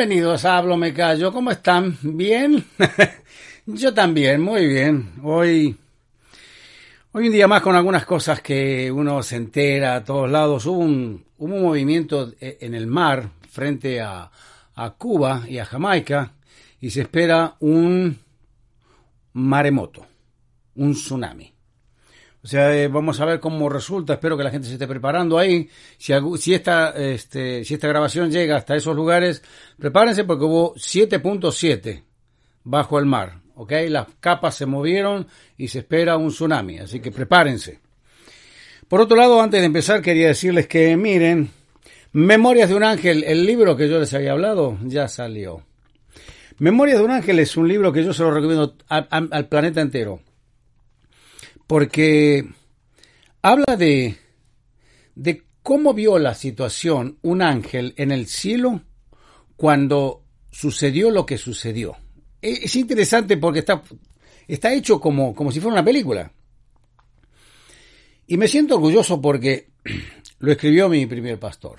[0.00, 1.30] Bienvenidos a Hablo Me Callo.
[1.30, 1.98] ¿Cómo están?
[2.00, 2.64] ¿Bien?
[3.66, 5.12] Yo también, muy bien.
[5.22, 5.76] Hoy,
[7.12, 10.64] hoy un día más con algunas cosas que uno se entera a todos lados.
[10.64, 14.30] Hubo un, hubo un movimiento en el mar frente a,
[14.74, 16.32] a Cuba y a Jamaica
[16.80, 18.18] y se espera un
[19.34, 20.06] maremoto,
[20.76, 21.52] un tsunami.
[22.42, 24.14] O sea, eh, vamos a ver cómo resulta.
[24.14, 25.68] Espero que la gente se esté preparando ahí.
[25.98, 29.42] Si, si, esta, este, si esta grabación llega hasta esos lugares,
[29.78, 32.02] prepárense porque hubo 7.7
[32.64, 33.40] bajo el mar.
[33.56, 33.72] ¿Ok?
[33.88, 35.26] Las capas se movieron
[35.58, 36.78] y se espera un tsunami.
[36.78, 37.78] Así que prepárense.
[38.88, 41.50] Por otro lado, antes de empezar, quería decirles que miren,
[42.12, 45.62] Memorias de un ángel, el libro que yo les había hablado, ya salió.
[46.58, 50.20] Memorias de un ángel es un libro que yo se lo recomiendo al planeta entero
[51.70, 52.44] porque
[53.42, 54.18] habla de,
[55.14, 58.82] de cómo vio la situación un ángel en el cielo
[59.54, 61.96] cuando sucedió lo que sucedió.
[62.42, 63.84] E, es interesante porque está,
[64.48, 66.32] está hecho como, como si fuera una película.
[68.26, 69.68] Y me siento orgulloso porque
[70.40, 71.78] lo escribió mi primer pastor.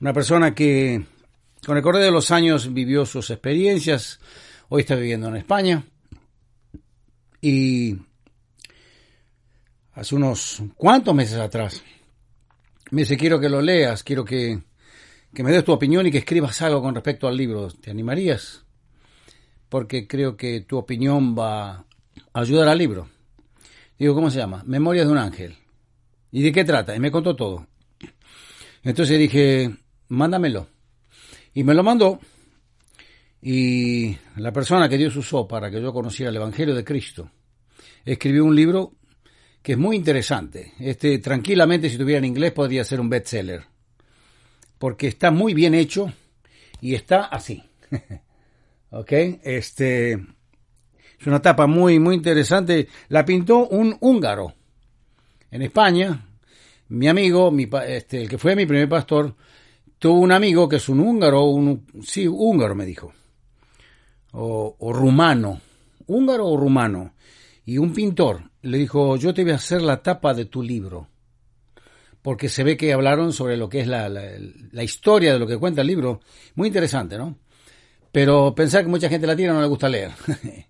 [0.00, 1.04] Una persona que
[1.66, 4.18] con el correr de los años vivió sus experiencias,
[4.70, 5.84] hoy está viviendo en España
[7.42, 7.98] y
[9.94, 11.82] hace unos cuantos meses atrás.
[12.90, 14.60] Me dice, quiero que lo leas, quiero que,
[15.32, 17.70] que me des tu opinión y que escribas algo con respecto al libro.
[17.70, 18.64] ¿Te animarías?
[19.68, 21.84] Porque creo que tu opinión va a
[22.32, 23.08] ayudar al libro.
[23.98, 24.62] Digo, ¿cómo se llama?
[24.66, 25.56] Memorias de un ángel.
[26.30, 26.94] ¿Y de qué trata?
[26.94, 27.66] Y me contó todo.
[28.82, 29.74] Entonces dije,
[30.08, 30.68] mándamelo.
[31.54, 32.18] Y me lo mandó.
[33.40, 37.30] Y la persona que Dios usó para que yo conociera el Evangelio de Cristo
[38.04, 38.92] escribió un libro
[39.64, 40.74] que es muy interesante.
[40.78, 43.64] Este, tranquilamente, si tuviera en inglés, podría ser un bestseller.
[44.76, 46.12] Porque está muy bien hecho
[46.82, 47.64] y está así.
[48.90, 49.10] ¿Ok?
[49.10, 52.88] Este, es una tapa muy, muy interesante.
[53.08, 54.52] La pintó un húngaro
[55.50, 56.28] en España.
[56.88, 59.34] Mi amigo, mi, este, el que fue mi primer pastor,
[59.98, 63.14] tuvo un amigo que es un húngaro, un, sí, húngaro me dijo.
[64.32, 65.58] O, o rumano.
[66.06, 67.13] Húngaro o rumano.
[67.64, 71.08] Y un pintor le dijo, yo te voy a hacer la tapa de tu libro,
[72.22, 75.58] porque se ve que hablaron sobre lo que es la, la, historia de lo que
[75.58, 76.20] cuenta el libro.
[76.54, 77.38] Muy interesante, ¿no?
[78.12, 80.12] Pero pensar que mucha gente latina no le gusta leer.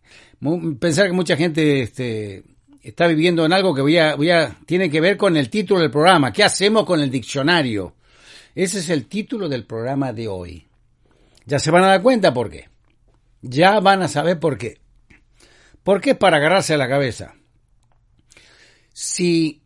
[0.80, 2.44] pensar que mucha gente este,
[2.82, 5.80] está viviendo en algo que voy a, voy a, tiene que ver con el título
[5.80, 6.32] del programa.
[6.32, 7.94] ¿Qué hacemos con el diccionario?
[8.54, 10.66] Ese es el título del programa de hoy.
[11.44, 12.68] Ya se van a dar cuenta por qué.
[13.42, 14.78] Ya van a saber por qué.
[15.84, 17.34] ¿Por qué es para agarrarse a la cabeza?
[18.92, 19.62] Si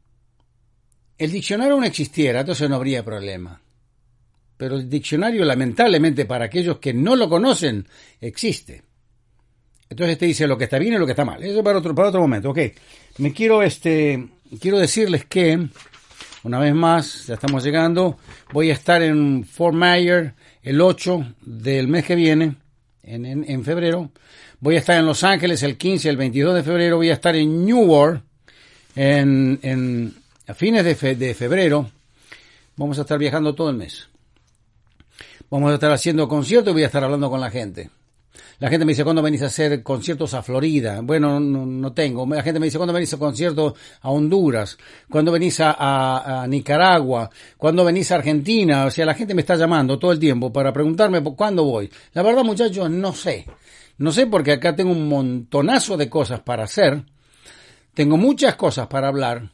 [1.17, 3.63] el diccionario no existiera, entonces no habría problema.
[4.57, 7.87] Pero el diccionario, lamentablemente, para aquellos que no lo conocen,
[8.21, 8.83] existe.
[9.89, 11.43] Entonces te dice lo que está bien y lo que está mal.
[11.43, 12.51] Eso para otro, para otro momento.
[12.51, 12.59] Ok.
[13.19, 14.29] Me quiero, este,
[14.61, 15.69] quiero decirles que,
[16.43, 18.19] una vez más, ya estamos llegando,
[18.53, 22.57] voy a estar en Fort Myers el 8 del mes que viene,
[23.05, 24.11] en, en febrero.
[24.61, 26.97] Voy a estar en Los Ángeles el 15, el 22 de febrero.
[26.97, 28.23] Voy a estar en Newark
[28.97, 30.15] en, en,
[30.47, 31.91] a fines de, de febrero
[32.79, 34.09] vamos a estar viajando todo el mes.
[35.51, 37.91] Vamos a estar haciendo conciertos y voy a estar hablando con la gente.
[38.61, 41.01] La gente me dice, ¿cuándo venís a hacer conciertos a Florida?
[41.01, 42.27] Bueno, no, tengo.
[42.27, 44.77] La gente me dice, ¿cuándo venís a conciertos a Honduras?
[45.09, 47.31] ¿Cuándo venís a, Nicaragua?
[47.57, 48.87] ¿Cuándo venís a Argentina?
[48.87, 51.89] O sea, la gente me está llamando todo el tiempo para preguntarme cuándo voy.
[52.15, 53.47] La verdad, muchachos, no sé.
[53.99, 57.05] No sé porque acá tengo un montonazo de cosas para hacer
[57.99, 59.51] tengo muchas cosas para hablar.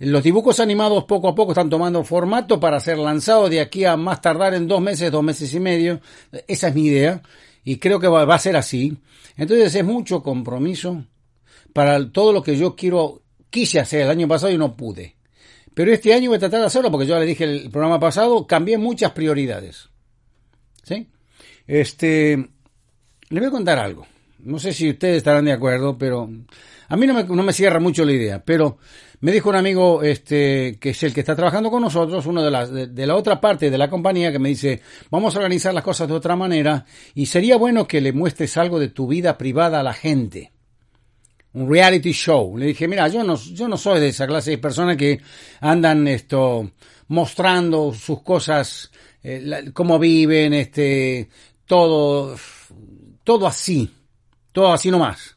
[0.00, 3.96] Los dibujos animados poco a poco están tomando formato para ser lanzados de aquí a
[3.96, 6.00] más tardar en dos meses, dos meses y medio.
[6.48, 7.22] Esa es mi idea
[7.62, 8.98] y creo que va, a ser así.
[9.36, 11.04] Entonces es mucho compromiso
[11.72, 15.14] para todo lo que yo quiero, quise hacer el año pasado y no pude.
[15.72, 18.48] Pero este año voy a tratar de hacerlo porque yo le dije el programa pasado,
[18.48, 19.90] cambié muchas prioridades.
[20.82, 21.08] ¿Sí?
[21.68, 22.48] Este,
[23.30, 24.06] le voy a contar algo.
[24.40, 26.28] No sé si ustedes estarán de acuerdo, pero
[26.88, 28.78] a mí no me, no me cierra mucho la idea, pero
[29.20, 32.50] me dijo un amigo este que es el que está trabajando con nosotros, uno de
[32.50, 34.80] las de, la otra parte de la compañía que me dice,
[35.10, 36.84] "Vamos a organizar las cosas de otra manera
[37.14, 40.52] y sería bueno que le muestres algo de tu vida privada a la gente."
[41.54, 42.56] Un reality show.
[42.58, 45.20] Le dije, "Mira, yo no yo no soy de esa clase de personas que
[45.60, 46.70] andan esto
[47.08, 48.90] mostrando sus cosas
[49.22, 51.28] eh, cómo viven, este
[51.66, 52.36] todo
[53.26, 53.90] todo así,
[54.52, 55.36] todo así nomás."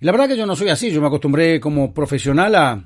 [0.00, 2.84] la verdad que yo no soy así, yo me acostumbré como profesional a,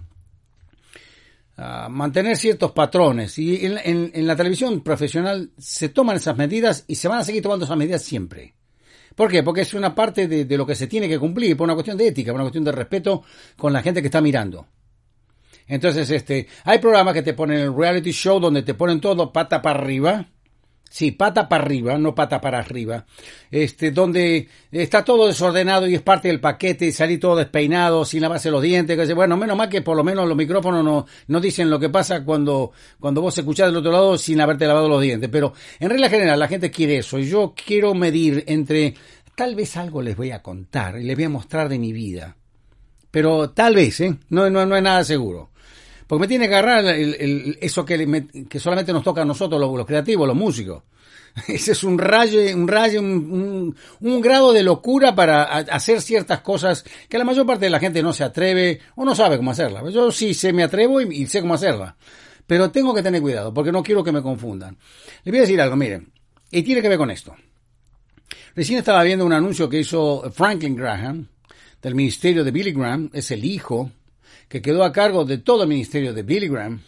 [1.91, 3.37] mantener ciertos patrones.
[3.41, 7.65] Y en, la televisión profesional se toman esas medidas y se van a seguir tomando
[7.65, 8.55] esas medidas siempre.
[9.17, 9.43] ¿Por qué?
[9.43, 11.97] Porque es una parte de, de, lo que se tiene que cumplir, por una cuestión
[11.97, 13.25] de ética, por una cuestión de respeto
[13.57, 14.69] con la gente que está mirando.
[15.67, 19.61] Entonces, este, hay programas que te ponen el reality show donde te ponen todo pata
[19.61, 20.29] para arriba
[20.91, 23.05] Sí, pata para arriba, no pata para arriba.
[23.51, 28.51] Este, donde está todo desordenado y es parte del paquete salí todo despeinado, sin lavarse
[28.51, 28.97] los dientes.
[28.97, 31.91] Que, bueno, menos mal que por lo menos los micrófonos no, no dicen lo que
[31.91, 35.29] pasa cuando, cuando vos escuchás del otro lado sin haberte lavado los dientes.
[35.31, 37.19] Pero en regla general la gente quiere eso.
[37.19, 38.95] Y yo quiero medir entre,
[39.37, 42.37] tal vez algo les voy a contar y les voy a mostrar de mi vida.
[43.11, 44.17] Pero tal vez, ¿eh?
[44.31, 45.51] No, no, no es nada seguro.
[46.09, 50.27] Porque me tiene que agarrar eso que, que, solamente nos toca a nosotros, los, creativos,
[50.27, 50.83] los músicos.
[51.49, 53.75] Ese es un rayo, un rayo, un,
[54.23, 58.15] grado de locura para hacer ciertas cosas que la mayor parte de la gente no
[58.15, 59.87] se atreve o no sabe cómo hacerla.
[59.91, 61.95] Yo sí se me atrevo y, sé cómo hacerla.
[62.47, 64.79] Pero tengo que tener cuidado porque no quiero que me confundan.
[65.25, 66.11] Les voy a decir algo, miren,
[66.51, 67.37] y tiene que ver con esto.
[68.55, 71.29] Recién estaba viendo un anuncio que hizo Franklin Graham
[71.83, 73.93] del ministerio de Billy Graham, es el hijo
[74.49, 76.81] que quedó a cargo de todo el ministerio de Billy Graham,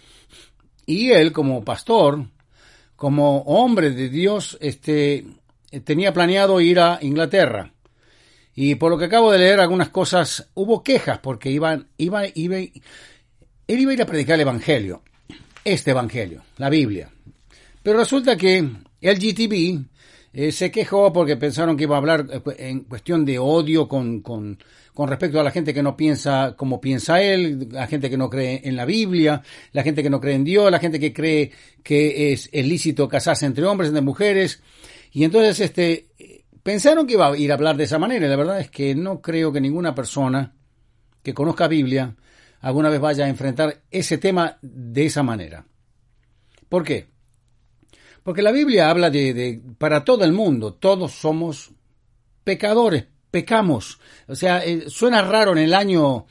[0.86, 2.26] y él como pastor,
[2.96, 5.24] como hombre de Dios, este,
[5.84, 7.72] tenía planeado ir a Inglaterra.
[8.54, 12.56] Y por lo que acabo de leer algunas cosas, hubo quejas porque iban, iba, iba,
[12.58, 12.72] él
[13.66, 15.02] iba a ir a predicar el Evangelio,
[15.64, 17.10] este Evangelio, la Biblia.
[17.82, 19.84] Pero resulta que el GTV
[20.32, 24.20] eh, se quejó porque pensaron que iba a hablar eh, en cuestión de odio con,
[24.20, 24.58] con,
[24.94, 28.28] con, respecto a la gente que no piensa como piensa él, la gente que no
[28.30, 29.42] cree en la Biblia,
[29.72, 31.52] la gente que no cree en Dios, la gente que cree
[31.82, 34.62] que es ilícito casarse entre hombres, entre mujeres.
[35.12, 36.08] Y entonces este,
[36.62, 38.28] pensaron que iba a ir a hablar de esa manera.
[38.28, 40.54] La verdad es que no creo que ninguna persona
[41.22, 42.16] que conozca Biblia
[42.60, 45.64] alguna vez vaya a enfrentar ese tema de esa manera.
[46.68, 47.08] ¿Por qué?
[48.22, 51.72] Porque la Biblia habla de, para todo el mundo, todos somos
[52.44, 53.98] pecadores, pecamos.
[54.28, 56.26] O sea, eh, suena raro en el año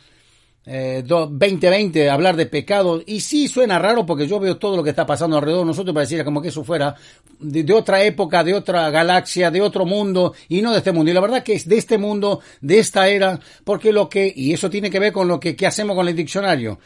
[0.69, 4.91] 2020 eh, hablar de pecado, y sí suena raro porque yo veo todo lo que
[4.91, 6.95] está pasando alrededor de nosotros para decir como que eso fuera
[7.39, 11.09] de, otra época, de otra galaxia, de otro mundo, y no de este mundo.
[11.09, 14.53] Y la verdad que es de este mundo, de esta era, porque lo que, y
[14.53, 16.79] eso tiene que ver con lo que hacemos con el diccionario,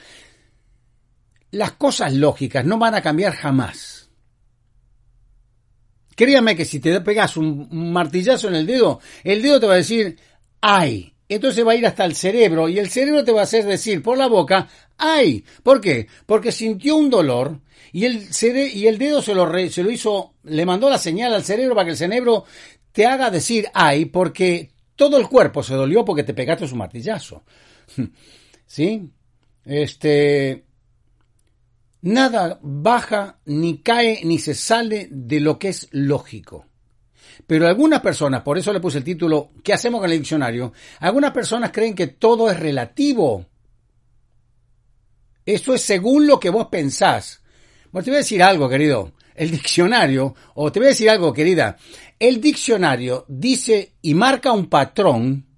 [1.52, 4.03] las cosas lógicas no van a cambiar jamás
[6.16, 9.78] Créame que si te pegas un martillazo en el dedo, el dedo te va a
[9.78, 10.18] decir,
[10.62, 11.14] ay.
[11.30, 14.04] Entonces va a ir hasta el cerebro y el cerebro te va a hacer decir
[14.04, 14.68] por la boca,
[14.98, 15.44] ay.
[15.64, 16.08] ¿Por qué?
[16.26, 17.60] Porque sintió un dolor
[17.92, 18.28] y el,
[18.74, 21.86] y el dedo se lo, se lo hizo, le mandó la señal al cerebro para
[21.86, 22.46] que el cerebro
[22.92, 27.44] te haga decir ay, porque todo el cuerpo se dolió porque te pegaste un martillazo.
[28.66, 29.10] ¿Sí?
[29.66, 30.64] Este,
[32.04, 36.66] Nada baja, ni cae, ni se sale de lo que es lógico.
[37.48, 40.74] Pero algunas personas, por eso le puse el título, ¿qué hacemos con el diccionario?
[41.00, 43.46] Algunas personas creen que todo es relativo.
[45.46, 47.42] Eso es según lo que vos pensás.
[47.90, 49.14] Bueno, te voy a decir algo, querido.
[49.34, 51.78] El diccionario, o te voy a decir algo, querida.
[52.20, 55.53] El diccionario dice y marca un patrón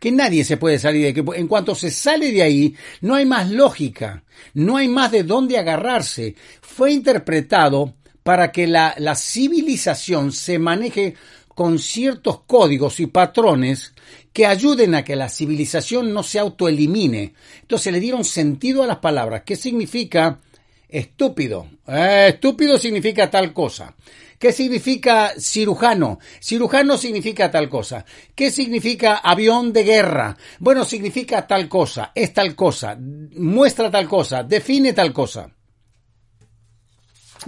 [0.00, 3.26] que nadie se puede salir de que en cuanto se sale de ahí no hay
[3.26, 6.34] más lógica, no hay más de dónde agarrarse.
[6.62, 11.14] Fue interpretado para que la, la civilización se maneje
[11.48, 13.92] con ciertos códigos y patrones
[14.32, 17.34] que ayuden a que la civilización no se autoelimine.
[17.60, 19.42] Entonces le dieron sentido a las palabras.
[19.44, 20.40] ¿Qué significa
[20.88, 21.68] estúpido?
[21.86, 23.94] Eh, estúpido significa tal cosa.
[24.40, 26.18] ¿Qué significa cirujano?
[26.40, 28.06] Cirujano significa tal cosa.
[28.34, 30.34] ¿Qué significa avión de guerra?
[30.58, 35.54] Bueno, significa tal cosa, es tal cosa, muestra tal cosa, define tal cosa.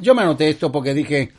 [0.01, 1.33] Yo me anoté esto porque dije,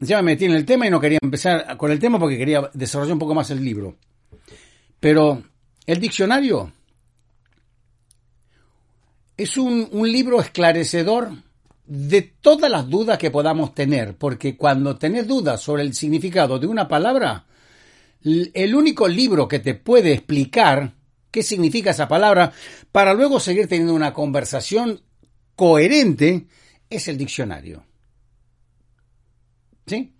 [0.00, 2.68] ya me metí en el tema y no quería empezar con el tema porque quería
[2.74, 3.96] desarrollar un poco más el libro.
[4.98, 5.40] Pero
[5.86, 6.72] el diccionario
[9.36, 11.30] es un, libro esclarecedor
[11.88, 16.66] de todas las dudas que podamos tener, porque cuando tenés dudas sobre el significado de
[16.66, 17.46] una palabra,
[18.22, 20.92] el único libro que te puede explicar
[21.30, 22.52] qué significa esa palabra
[22.92, 25.00] para luego seguir teniendo una conversación
[25.56, 26.46] coherente
[26.90, 27.84] es el diccionario.
[29.86, 30.12] ¿Sí?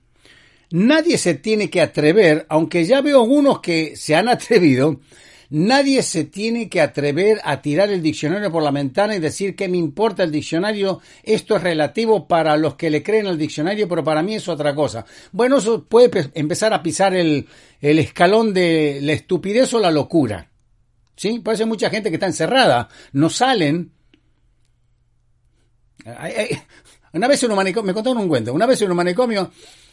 [0.71, 5.01] Nadie se tiene que atrever, aunque ya veo algunos que se han atrevido,
[5.51, 9.69] Nadie se tiene que atrever a tirar el diccionario por la ventana y decir que
[9.69, 14.05] me importa el diccionario, esto es relativo para los que le creen al diccionario, pero
[14.05, 15.07] para mí es otra cosa.
[15.33, 17.49] Bueno, eso puede empezar a pisar el,
[17.81, 20.51] el escalón de la estupidez o la locura.
[21.17, 21.41] ¿Sí?
[21.41, 23.91] Por eso mucha gente que está encerrada, no salen.
[27.13, 29.51] Una vez en un manicomio, me contaron un cuento, una vez en un manicomio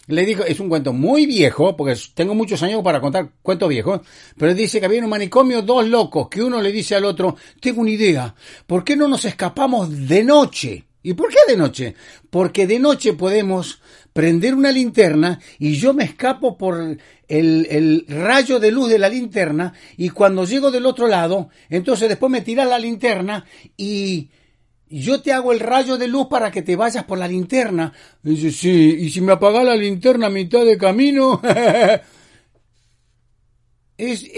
[0.07, 4.01] le dijo, es un cuento muy viejo, porque tengo muchos años para contar cuentos viejos,
[4.38, 7.35] pero dice que había en un manicomio dos locos, que uno le dice al otro,
[7.59, 8.35] tengo una idea,
[8.67, 10.85] ¿por qué no nos escapamos de noche?
[11.01, 11.95] ¿Y por qué de noche?
[12.29, 13.79] Porque de noche podemos
[14.12, 16.97] prender una linterna y yo me escapo por
[17.27, 22.09] el, el, rayo de luz de la linterna y cuando llego del otro lado, entonces
[22.09, 23.45] después me tiras la linterna
[23.77, 24.29] y
[24.89, 27.91] yo te hago el rayo de luz para que te vayas por la linterna.
[28.21, 31.41] dice, sí, y si me apagas la linterna a mitad de camino.
[33.97, 34.29] es,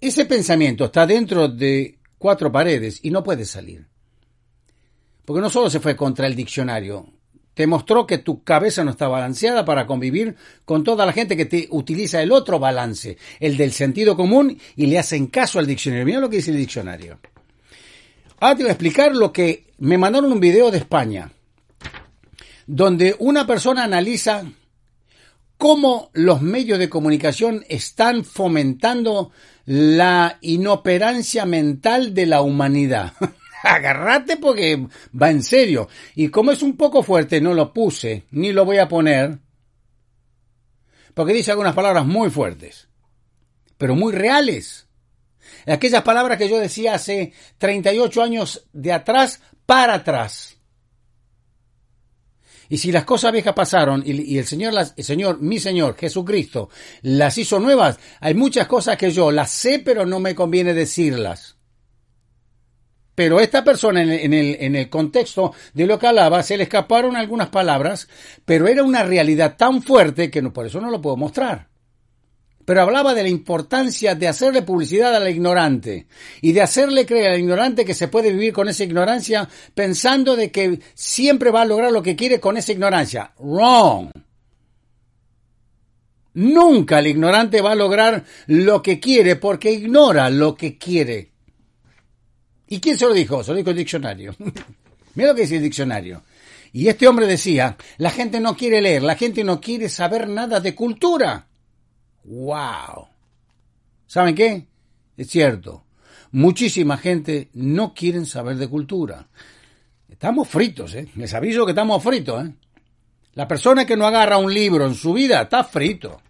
[0.00, 3.86] ese pensamiento está dentro de cuatro paredes y no puede salir.
[5.24, 7.06] Porque no solo se fue contra el diccionario,
[7.54, 11.46] te mostró que tu cabeza no está balanceada para convivir con toda la gente que
[11.46, 16.04] te utiliza el otro balance, el del sentido común, y le hacen caso al diccionario.
[16.04, 17.18] Mira lo que dice el diccionario.
[18.40, 21.30] Ahora te voy a explicar lo que me mandaron un video de España,
[22.66, 24.44] donde una persona analiza
[25.58, 29.30] cómo los medios de comunicación están fomentando
[29.66, 33.12] la inoperancia mental de la humanidad.
[33.62, 34.86] Agarrate porque
[35.20, 35.88] va en serio.
[36.14, 39.38] Y como es un poco fuerte, no lo puse, ni lo voy a poner,
[41.14, 42.88] porque dice algunas palabras muy fuertes,
[43.78, 44.83] pero muy reales.
[45.66, 50.58] Aquellas palabras que yo decía hace 38 años de atrás para atrás.
[52.68, 56.70] Y si las cosas viejas pasaron y, el Señor, las, el Señor, mi Señor Jesucristo,
[57.02, 61.56] las hizo nuevas, hay muchas cosas que yo las sé, pero no me conviene decirlas.
[63.14, 68.08] Pero esta persona en el, contexto de lo que hablaba se le escaparon algunas palabras,
[68.44, 71.68] pero era una realidad tan fuerte que por eso no lo puedo mostrar.
[72.64, 76.06] Pero hablaba de la importancia de hacerle publicidad al ignorante
[76.40, 80.50] y de hacerle creer al ignorante que se puede vivir con esa ignorancia pensando de
[80.50, 83.32] que siempre va a lograr lo que quiere con esa ignorancia.
[83.38, 84.10] Wrong.
[86.34, 91.30] Nunca el ignorante va a lograr lo que quiere porque ignora lo que quiere.
[92.68, 93.44] ¿Y quién se lo dijo?
[93.44, 94.34] Se lo dijo el diccionario.
[95.14, 96.22] Mira lo que dice el diccionario.
[96.72, 100.58] Y este hombre decía, la gente no quiere leer, la gente no quiere saber nada
[100.58, 101.46] de cultura.
[102.24, 103.08] ¡Wow!
[104.06, 104.66] ¿Saben qué?
[105.16, 105.84] Es cierto.
[106.32, 109.28] Muchísima gente no quiere saber de cultura.
[110.08, 111.08] Estamos fritos, ¿eh?
[111.16, 112.52] Les aviso que estamos fritos, ¿eh?
[113.34, 116.20] La persona que no agarra un libro en su vida está frito.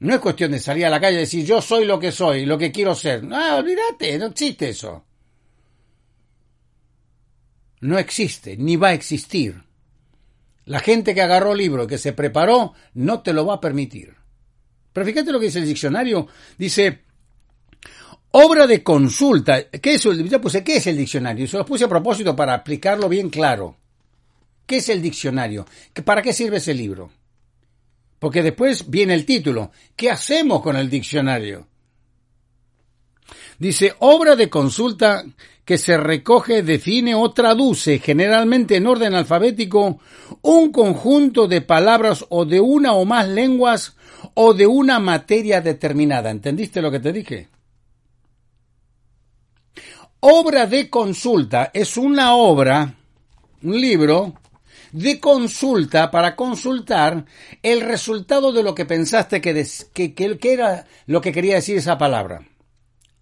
[0.00, 2.44] No es cuestión de salir a la calle y decir yo soy lo que soy,
[2.44, 3.24] lo que quiero ser.
[3.24, 5.04] No, olvídate, no existe eso.
[7.80, 9.62] No existe, ni va a existir.
[10.66, 14.14] La gente que agarró libro, que se preparó, no te lo va a permitir.
[14.92, 16.26] Pero fíjate lo que dice el diccionario.
[16.56, 17.00] Dice,
[18.30, 19.68] obra de consulta.
[19.68, 21.46] ¿Qué es, ya puse, ¿qué es el diccionario?
[21.46, 23.76] Se lo puse a propósito para explicarlo bien claro.
[24.66, 25.66] ¿Qué es el diccionario?
[26.04, 27.10] ¿Para qué sirve ese libro?
[28.18, 29.70] Porque después viene el título.
[29.94, 31.68] ¿Qué hacemos con el diccionario?
[33.58, 35.24] Dice, obra de consulta
[35.64, 39.98] que se recoge, define o traduce, generalmente en orden alfabético,
[40.42, 43.96] un conjunto de palabras o de una o más lenguas
[44.34, 46.30] o de una materia determinada.
[46.30, 47.48] ¿Entendiste lo que te dije?
[50.20, 52.94] Obra de consulta es una obra,
[53.62, 54.34] un libro,
[54.92, 57.24] de consulta para consultar
[57.62, 61.98] el resultado de lo que pensaste que, que, que era lo que quería decir esa
[61.98, 62.46] palabra.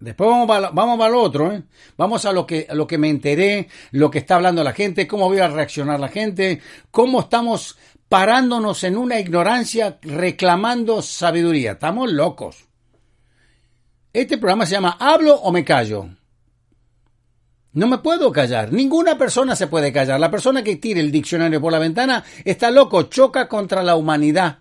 [0.02, 1.62] Después vamos a, vamos a lo otro, ¿eh?
[1.97, 5.06] Vamos a lo que, a lo que me enteré, lo que está hablando la gente,
[5.06, 7.78] cómo voy a reaccionar la gente, cómo estamos
[8.09, 11.73] parándonos en una ignorancia reclamando sabiduría.
[11.73, 12.64] Estamos locos.
[14.12, 16.09] Este programa se llama ¿Hablo o me callo?
[17.73, 18.73] No me puedo callar.
[18.73, 20.18] Ninguna persona se puede callar.
[20.18, 24.59] La persona que tire el diccionario por la ventana está loco, choca contra la humanidad.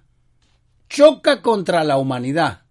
[0.87, 2.61] Choca contra la humanidad.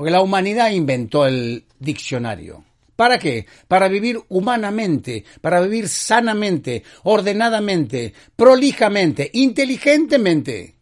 [0.00, 2.64] Porque la humanidad inventó el diccionario.
[2.96, 3.44] ¿Para qué?
[3.68, 10.74] Para vivir humanamente, para vivir sanamente, ordenadamente, prolijamente, inteligentemente.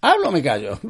[0.00, 0.80] Hablo, me callo.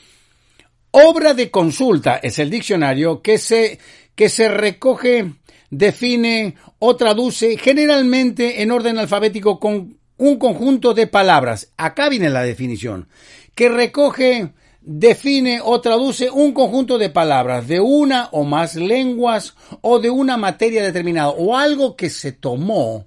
[0.92, 3.78] Obra de consulta es el diccionario que se,
[4.14, 5.30] que se recoge,
[5.68, 11.70] define o traduce generalmente en orden alfabético con un conjunto de palabras.
[11.76, 13.08] Acá viene la definición.
[13.54, 14.54] Que recoge
[14.86, 20.36] define o traduce un conjunto de palabras de una o más lenguas o de una
[20.36, 23.06] materia determinada o algo que se tomó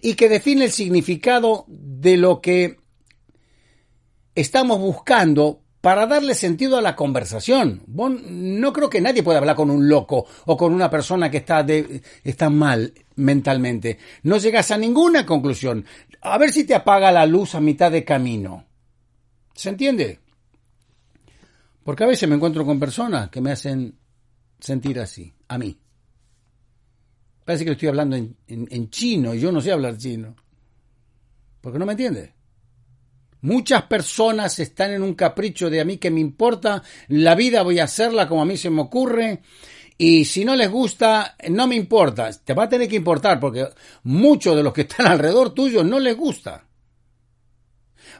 [0.00, 2.78] y que define el significado de lo que
[4.36, 7.82] estamos buscando para darle sentido a la conversación.
[7.88, 11.62] no creo que nadie pueda hablar con un loco o con una persona que está,
[11.64, 13.98] de, está mal mentalmente.
[14.22, 15.84] No llegas a ninguna conclusión.
[16.20, 18.66] A ver si te apaga la luz a mitad de camino.
[19.54, 20.20] ¿Se entiende?
[21.90, 23.98] Porque a veces me encuentro con personas que me hacen
[24.60, 25.76] sentir así, a mí.
[27.44, 30.36] Parece que estoy hablando en, en chino y yo no sé hablar chino.
[31.60, 32.32] Porque no me entiende.
[33.40, 37.80] Muchas personas están en un capricho de a mí que me importa, la vida voy
[37.80, 39.42] a hacerla como a mí se me ocurre,
[39.98, 42.30] y si no les gusta, no me importa.
[42.30, 43.66] Te va a tener que importar porque
[44.04, 46.68] muchos de los que están alrededor tuyo no les gusta.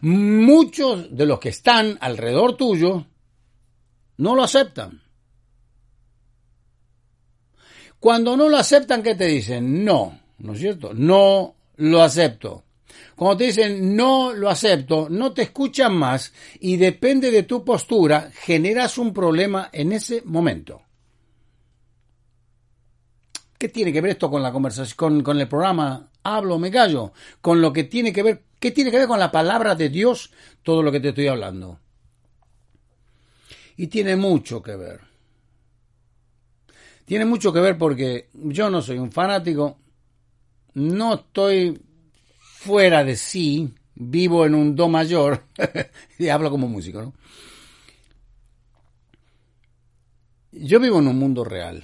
[0.01, 3.07] Muchos de los que están alrededor tuyo
[4.21, 5.01] no lo aceptan.
[7.99, 9.85] Cuando no lo aceptan, ¿qué te dicen?
[9.85, 10.93] No, ¿no es cierto?
[10.95, 12.65] No lo acepto.
[13.17, 18.31] Cuando te dicen no lo acepto, no te escuchan más y depende de tu postura,
[18.33, 20.83] generas un problema en ese momento.
[23.59, 27.13] ¿Qué tiene que ver esto con la conversación, con, el programa Hablo, me callo?
[27.41, 30.31] Con lo que tiene que ver, ¿qué tiene que ver con la palabra de Dios?
[30.63, 31.79] Todo lo que te estoy hablando.
[33.81, 35.01] Y tiene mucho que ver.
[37.07, 39.79] Tiene mucho que ver porque yo no soy un fanático,
[40.75, 41.81] no estoy
[42.43, 45.45] fuera de sí, vivo en un do mayor,
[46.19, 47.15] y hablo como músico, ¿no?
[50.53, 51.83] Yo vivo en un mundo real,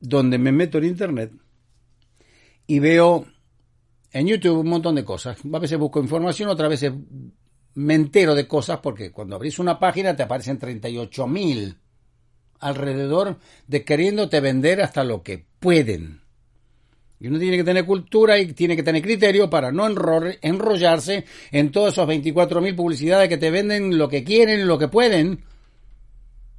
[0.00, 1.32] donde me meto en internet
[2.66, 3.26] y veo
[4.10, 5.38] en YouTube un montón de cosas.
[5.52, 6.92] A veces busco información, otras veces
[7.74, 11.76] me entero de cosas porque cuando abrís una página te aparecen 38 mil
[12.60, 16.22] alrededor de queriéndote vender hasta lo que pueden.
[17.18, 21.70] Y uno tiene que tener cultura y tiene que tener criterio para no enrollarse en
[21.70, 25.44] todas esas 24.000 publicidades que te venden lo que quieren, lo que pueden.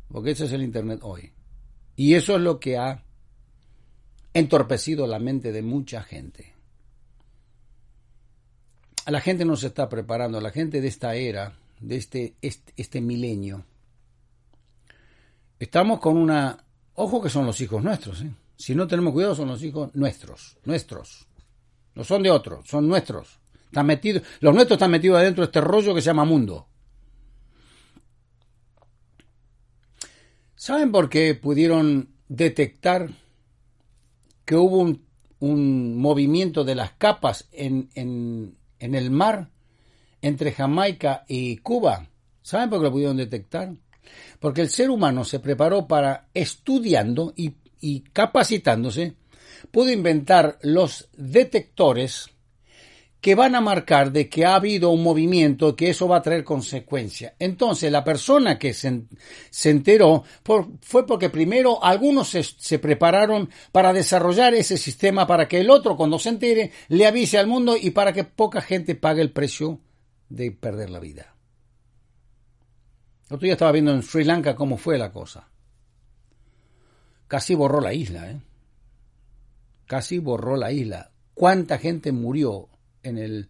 [0.10, 1.34] Porque ese es el Internet hoy.
[1.98, 3.04] Y eso es lo que ha
[4.34, 6.53] entorpecido la mente de mucha gente.
[9.06, 13.02] La gente no se está preparando, a la gente de esta era, de este, este,
[13.02, 13.66] milenio.
[15.60, 16.64] Estamos con una...
[16.96, 18.32] Ojo que son los hijos nuestros, ¿eh?
[18.56, 21.28] Si no tenemos cuidado, son los hijos nuestros, nuestros.
[21.96, 23.40] No son de otros, son nuestros.
[23.66, 26.68] Están metidos, los nuestros están metidos adentro de este rollo que se llama mundo.
[30.56, 33.10] ¿Saben por qué pudieron detectar
[34.46, 35.06] que hubo un,
[35.40, 39.50] un movimiento de las capas en, en, el mar
[40.22, 42.08] entre Jamaica y Cuba?
[42.42, 43.74] ¿Saben por qué lo pudieron detectar?
[44.40, 49.18] Porque el ser humano se preparó para estudiando y y capacitándose,
[49.70, 52.30] pudo inventar los detectores
[53.24, 56.44] que van a marcar de que ha habido un movimiento, que eso va a traer
[56.44, 57.34] consecuencias.
[57.40, 59.08] Entonces, la persona que se,
[59.64, 60.24] enteró
[60.82, 65.98] fue porque primero algunos se, se, prepararon para desarrollar ese sistema para que el otro,
[65.98, 69.80] cuando se entere, le avise al mundo y para que poca gente pague el precio
[70.30, 71.34] de perder la vida.
[73.26, 75.48] Otro día estaba viendo en Sri Lanka cómo fue la cosa
[77.34, 78.40] casi borró la isla, ¿eh?
[79.88, 81.10] Casi borró la isla.
[81.34, 82.70] ¿Cuánta gente murió
[83.04, 83.50] en el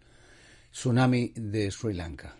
[0.71, 2.35] tsunami de Sri Lanka?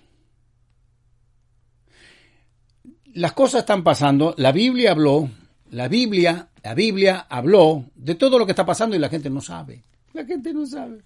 [3.13, 5.29] Las cosas están pasando, la Biblia habló,
[5.69, 9.41] la Biblia, la Biblia habló de todo lo que está pasando y la gente no
[9.41, 9.83] sabe.
[10.13, 11.01] La gente no sabe.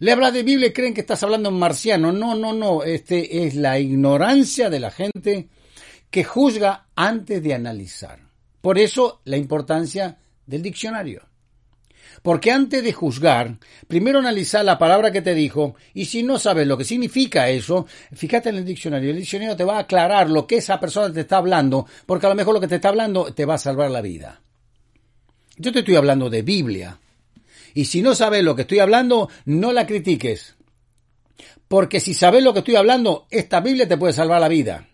[0.00, 2.12] Le habla de Biblia y creen que estás hablando en marciano.
[2.12, 2.84] No, no, no.
[2.84, 5.48] Este es la ignorancia de la gente
[6.10, 8.20] que juzga antes de analizar.
[8.60, 11.27] Por eso la importancia del diccionario.
[12.22, 16.66] Porque antes de juzgar, primero analiza la palabra que te dijo y si no sabes
[16.66, 19.10] lo que significa eso, fíjate en el diccionario.
[19.10, 22.30] El diccionario te va a aclarar lo que esa persona te está hablando, porque a
[22.30, 24.40] lo mejor lo que te está hablando te va a salvar la vida.
[25.56, 26.98] Yo te estoy hablando de Biblia.
[27.74, 30.56] Y si no sabes lo que estoy hablando, no la critiques.
[31.68, 34.88] Porque si sabes lo que estoy hablando, esta Biblia te puede salvar la vida.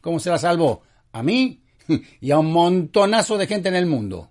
[0.00, 0.82] ¿Cómo se la salvó?
[1.12, 1.62] A mí
[2.20, 4.30] y a un montonazo de gente en el mundo.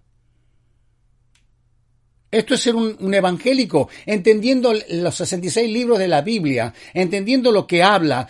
[2.34, 7.84] Esto es ser un, evangélico, entendiendo los 66 libros de la Biblia, entendiendo lo que
[7.84, 8.28] habla,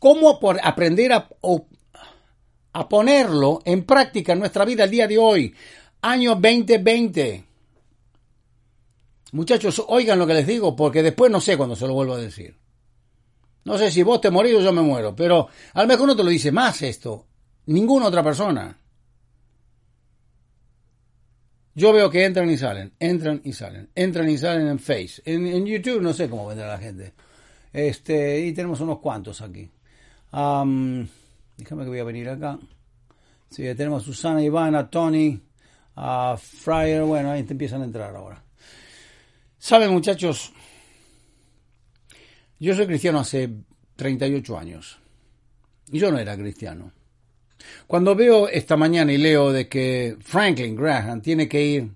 [0.00, 1.28] cómo aprender a,
[2.72, 5.54] a ponerlo en práctica en nuestra vida el día de hoy,
[6.02, 7.44] año 2020.
[9.30, 12.18] Muchachos, oigan lo que les digo, porque después no sé cuándo se lo vuelvo a
[12.18, 12.56] decir.
[13.66, 16.16] No sé si vos te morís o yo me muero, pero a lo mejor no
[16.16, 17.28] te lo dice más esto.
[17.66, 18.76] Ninguna otra persona.
[21.76, 25.20] Yo veo que entran y salen, entran y salen, entran y salen en Face.
[25.24, 27.14] En, YouTube no sé cómo vendrá la gente.
[27.72, 29.68] Este, y tenemos unos cuantos aquí.
[30.32, 31.06] Um,
[31.56, 32.58] déjame que voy a venir acá.
[33.50, 35.40] Sí, tenemos a Susana, Ivana, Tony,
[35.96, 37.02] a Fryer.
[37.02, 38.44] Bueno, ahí te empiezan a entrar ahora.
[39.58, 40.52] Saben, muchachos,
[42.60, 43.50] yo soy cristiano hace
[43.96, 44.98] 38 años.
[45.90, 46.92] Y yo no era cristiano.
[47.86, 51.90] Cuando veo esta mañana y leo de que Franklin Graham tiene que ir,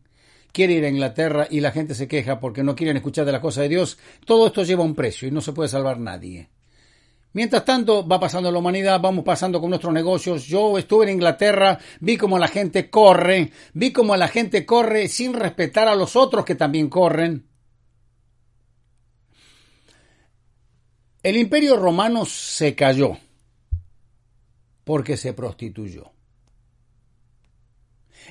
[0.53, 3.41] quiere ir a Inglaterra y la gente se queja porque no quieren escuchar de las
[3.41, 6.49] cosas de Dios, todo esto lleva un precio y no se puede salvar nadie.
[7.33, 10.45] Mientras tanto, va pasando la humanidad, vamos pasando con nuestros negocios.
[10.47, 15.35] Yo estuve en Inglaterra, vi cómo la gente corre, vi cómo la gente corre sin
[15.35, 17.47] respetar a los otros que también corren.
[21.23, 23.19] El imperio romano se cayó
[24.89, 26.11] porque se prostituyó.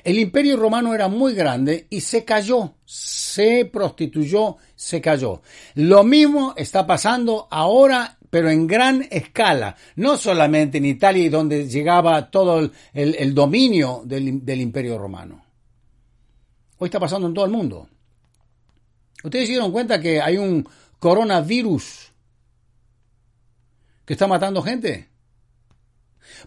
[0.02, 5.40] El imperio romano era muy grande y se cayó, se prostituyó, se cayó.
[5.76, 12.28] Lo mismo está pasando ahora, pero en gran escala, no solamente en Italia donde llegaba
[12.28, 15.40] todo el, dominio del, del imperio romano.
[16.78, 17.88] Hoy está pasando en todo el mundo.
[19.22, 20.68] ¿Ustedes se dieron cuenta que hay un
[20.98, 22.10] coronavirus
[24.04, 25.08] que está matando gente?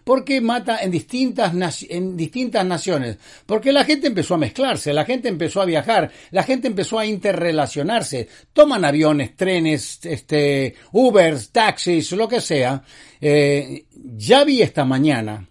[0.04, 1.52] ¿Por qué mata en distintas,
[1.88, 3.18] en distintas naciones?
[3.46, 7.06] Porque la gente empezó a mezclarse, la gente empezó a viajar, la gente empezó a
[7.06, 8.28] interrelacionarse.
[8.52, 12.82] Toman aviones, trenes, este, Ubers, taxis, lo que sea.
[13.20, 13.84] Eh,
[14.16, 15.46] ya vi esta mañana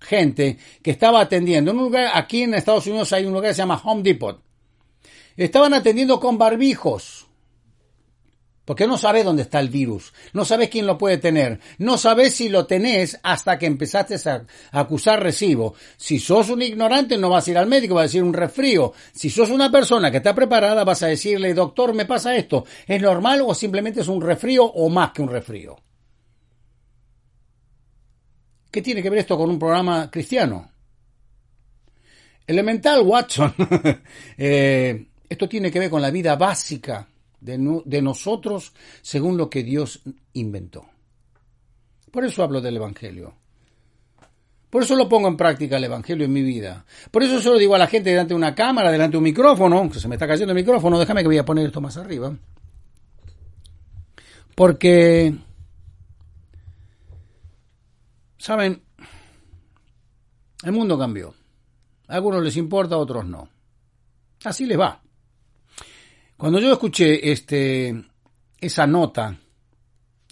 [0.00, 1.70] gente que estaba atendiendo.
[1.70, 4.40] En un lugar, aquí en Estados Unidos hay un lugar que se llama Home Depot.
[5.36, 7.23] Estaban atendiendo con barbijos
[8.64, 12.34] porque no sabes dónde está el virus, no sabes quién lo puede tener, no sabes
[12.34, 15.74] si lo tenés hasta que empezaste a acusar recibo.
[15.96, 18.92] Si sos un ignorante no vas a ir al médico, vas a decir un resfrío.
[19.12, 23.00] Si sos una persona que está preparada vas a decirle, doctor, me pasa esto, ¿es
[23.00, 25.76] normal o simplemente es un resfrío o más que un resfrío?
[28.70, 30.70] ¿Qué tiene que ver esto con un programa cristiano?
[32.46, 33.54] Elemental, Watson.
[34.36, 37.06] Eh, esto tiene que ver con la vida básica
[37.44, 40.00] de, nosotros según lo que Dios
[40.32, 40.86] inventó.
[42.10, 43.34] Por eso hablo del Evangelio.
[44.70, 46.84] Por eso lo pongo en práctica el Evangelio en mi vida.
[47.10, 49.90] Por eso solo digo a la gente delante de una cámara, delante de un micrófono,
[49.90, 52.34] que se me está cayendo el micrófono, déjame que voy a poner esto más arriba.
[54.54, 55.34] Porque,
[58.38, 58.82] ¿saben?
[60.64, 61.34] El mundo cambió.
[62.08, 63.48] A algunos les importa, a otros no.
[64.44, 65.03] Así les va.
[66.36, 68.04] Cuando yo escuché este,
[68.60, 69.38] esa nota,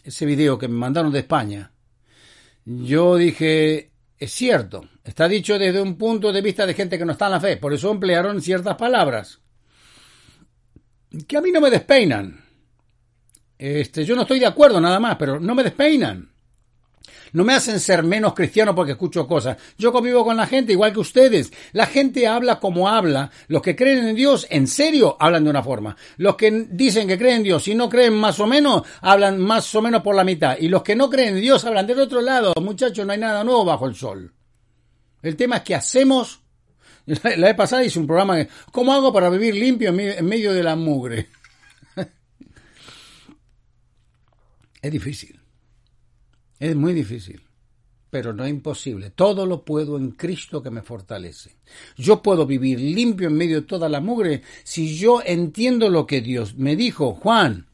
[0.02, 1.72] ese video que me mandaron de España,
[2.64, 7.12] yo dije, es cierto, está dicho desde un punto de vista de gente que no
[7.12, 9.42] está en la fe, por eso emplearon ciertas palabras
[11.26, 12.40] que a mí no me despeinan.
[13.58, 16.31] Este, yo no estoy de acuerdo nada más, pero no me despeinan.
[17.32, 19.56] No me hacen ser menos cristiano porque escucho cosas.
[19.78, 21.50] Yo convivo con la gente igual que ustedes.
[21.72, 23.30] La gente habla como habla.
[23.48, 25.96] Los que creen en Dios, en serio, hablan de una forma.
[26.18, 29.74] Los que dicen que creen en Dios y no creen más o menos, hablan más
[29.74, 30.58] o menos por la mitad.
[30.58, 32.52] Y los que no creen en Dios hablan del otro lado.
[32.60, 34.34] Muchachos, no hay nada nuevo bajo el sol.
[35.22, 36.42] El tema es que hacemos.
[37.06, 40.62] La vez pasada hice un programa de ¿Cómo hago para vivir limpio en medio de
[40.62, 41.28] la mugre?
[44.82, 45.41] es difícil.
[46.62, 47.42] Es muy difícil,
[48.08, 49.10] pero no imposible.
[49.10, 51.56] Todo lo puedo en Cristo que me fortalece.
[51.96, 56.20] Yo puedo vivir limpio en medio de toda la mugre si yo entiendo lo que
[56.20, 57.14] Dios me dijo.
[57.14, 57.66] Juan,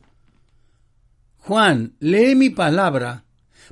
[1.37, 3.25] Juan, lee mi palabra,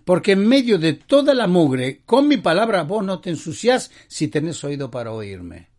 [0.05, 4.29] porque en medio de toda la mugre, con mi palabra vos no te ensuciás si
[4.29, 5.71] tenés oído para oírme.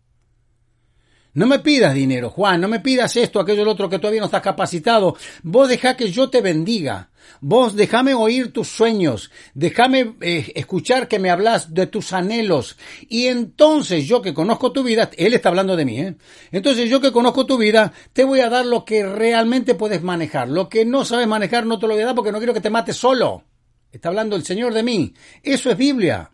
[1.38, 4.26] No me pidas dinero, Juan, no me pidas esto, aquello, el otro que todavía no
[4.26, 5.16] estás capacitado.
[5.44, 7.12] Vos deja que yo te bendiga.
[7.42, 12.76] Vos déjame oír tus sueños, déjame eh, escuchar que me hablas de tus anhelos.
[13.08, 16.16] Y entonces yo que conozco tu vida, él está hablando de mí, ¿eh?
[16.52, 20.50] Entonces yo que conozco tu vida, te voy a dar lo que realmente puedes manejar.
[20.50, 22.62] Lo que no sabes manejar no te lo voy a dar porque no quiero que
[22.62, 23.44] te mates solo.
[23.92, 25.14] Está hablando el Señor de mí.
[25.44, 26.32] Eso es Biblia.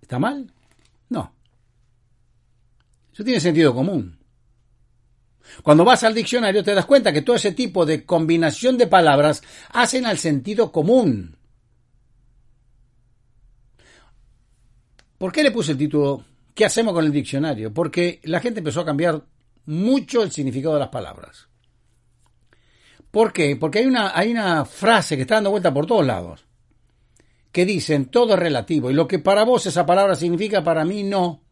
[0.00, 0.54] ¿Está mal?
[3.16, 4.18] Eso tiene sentido común.
[5.62, 9.42] Cuando vas al diccionario te das cuenta que todo ese tipo de combinación de palabras
[9.70, 11.38] hacen al sentido común.
[15.16, 17.72] ¿Por qué le puse el título ¿Qué hacemos con el diccionario?
[17.72, 19.24] Porque la gente empezó a cambiar
[19.64, 21.48] mucho el significado de las palabras.
[23.10, 23.56] ¿Por qué?
[23.56, 26.44] Porque hay una, hay una frase que está dando vuelta por todos lados
[27.50, 31.02] que dicen todo es relativo y lo que para vos esa palabra significa para mí
[31.02, 31.45] no.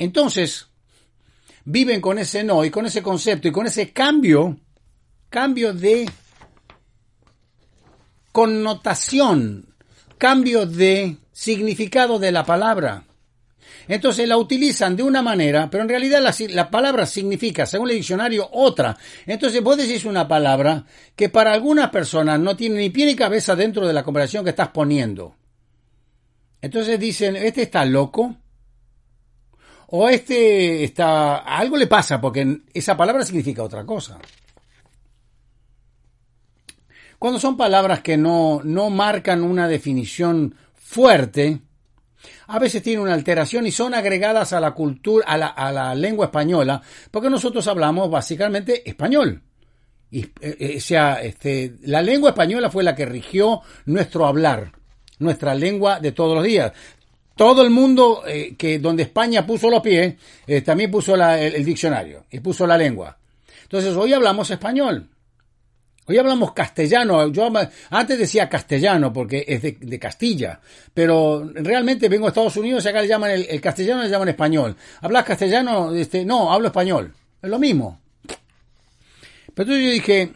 [0.00, 0.66] Entonces,
[1.66, 4.58] viven con ese no y con ese concepto y con ese cambio,
[5.28, 6.10] cambio de
[8.32, 9.74] connotación,
[10.16, 13.04] cambio de significado de la palabra.
[13.88, 18.48] Entonces la utilizan de una manera, pero en realidad la, palabra significa, según el diccionario,
[18.52, 18.96] otra.
[19.26, 23.54] Entonces vos decís una palabra que para algunas personas no tiene ni pie ni cabeza
[23.54, 25.36] dentro de la conversación que estás poniendo.
[26.62, 28.36] Entonces dicen, este está loco,
[29.92, 34.18] o este está, algo le pasa porque esa palabra significa otra cosa.
[37.18, 41.60] Cuando son palabras que no, no marcan una definición fuerte,
[42.46, 45.94] a veces tienen una alteración y son agregadas a la cultura, a la, a la
[45.94, 49.42] lengua española, porque nosotros hablamos básicamente español.
[50.10, 54.72] Y, eh, eh, sea, este, la lengua española fue la que rigió nuestro hablar,
[55.18, 56.72] nuestra lengua de todos los días.
[57.40, 60.14] Todo el mundo eh, que donde España puso los pies,
[60.62, 63.16] también puso el diccionario y puso la lengua.
[63.62, 65.08] Entonces hoy hablamos español.
[66.06, 67.28] Hoy hablamos castellano.
[67.28, 67.50] Yo
[67.88, 70.60] antes decía castellano porque es de, Castilla,
[70.92, 74.76] pero realmente vengo a Estados Unidos y acá le llaman el, castellano, le llaman español.
[75.00, 75.94] ¿Hablas castellano?
[75.94, 77.14] Este, no, hablo español.
[77.40, 78.00] Es lo mismo.
[78.26, 80.32] Pero entonces yo dije,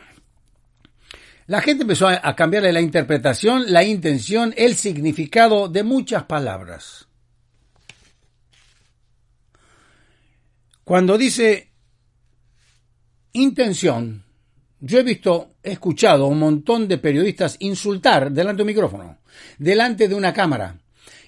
[1.47, 7.07] la gente empezó a, cambiarle la interpretación, la intención, el significado de muchas palabras.
[10.85, 11.71] Cuando dice
[13.33, 14.25] intención,
[14.81, 19.19] yo he visto, he escuchado a un montón de periodistas insultar delante de un micrófono,
[19.59, 20.79] delante de una cámara,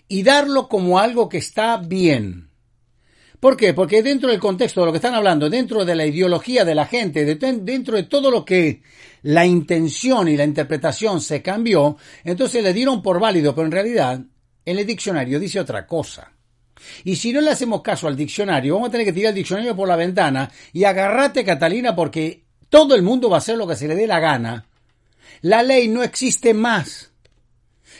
[0.08, 2.50] y darlo como algo que está bien.
[3.40, 3.74] ¿Por qué?
[3.74, 6.86] Porque dentro del contexto de lo que están hablando, dentro de la ideología de la
[6.86, 8.82] gente, dentro de todo lo que
[9.22, 14.20] la intención y la interpretación se cambió, entonces le dieron por válido, pero en realidad
[14.64, 16.32] en el diccionario dice otra cosa.
[17.04, 19.74] Y si no le hacemos caso al diccionario, vamos a tener que tirar el diccionario
[19.74, 23.76] por la ventana y agarrate, Catalina, porque todo el mundo va a hacer lo que
[23.76, 24.66] se le dé la gana,
[25.42, 27.12] la ley no existe más.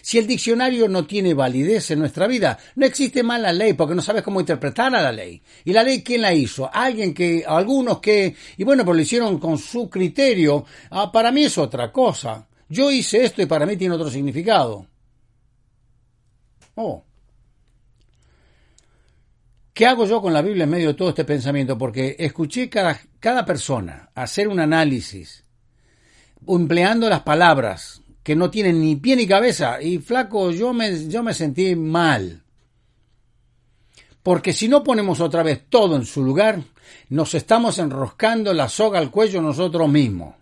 [0.06, 3.96] Si el diccionario no tiene validez en nuestra vida, no existe más la ley porque
[3.96, 5.42] no sabes cómo interpretar a la ley.
[5.64, 6.70] ¿Y la ley quién la hizo?
[6.72, 10.64] Alguien que, algunos que, y bueno, pues lo hicieron con su criterio.
[10.90, 12.46] Ah, para mí es otra cosa.
[12.68, 14.86] Yo hice esto y para mí tiene otro significado.
[16.76, 17.02] Oh.
[19.74, 21.76] ¿Qué hago yo con la Biblia en medio de todo este pensamiento?
[21.76, 25.42] Porque escuché cada, cada persona hacer un análisis,
[26.46, 31.22] empleando las palabras que no tienen ni pie ni cabeza, y flaco, yo me, yo
[31.22, 32.42] me sentí mal.
[34.20, 36.60] Porque si no ponemos otra vez todo en su lugar,
[37.08, 40.34] nos estamos enroscando la soga al cuello nosotros mismos.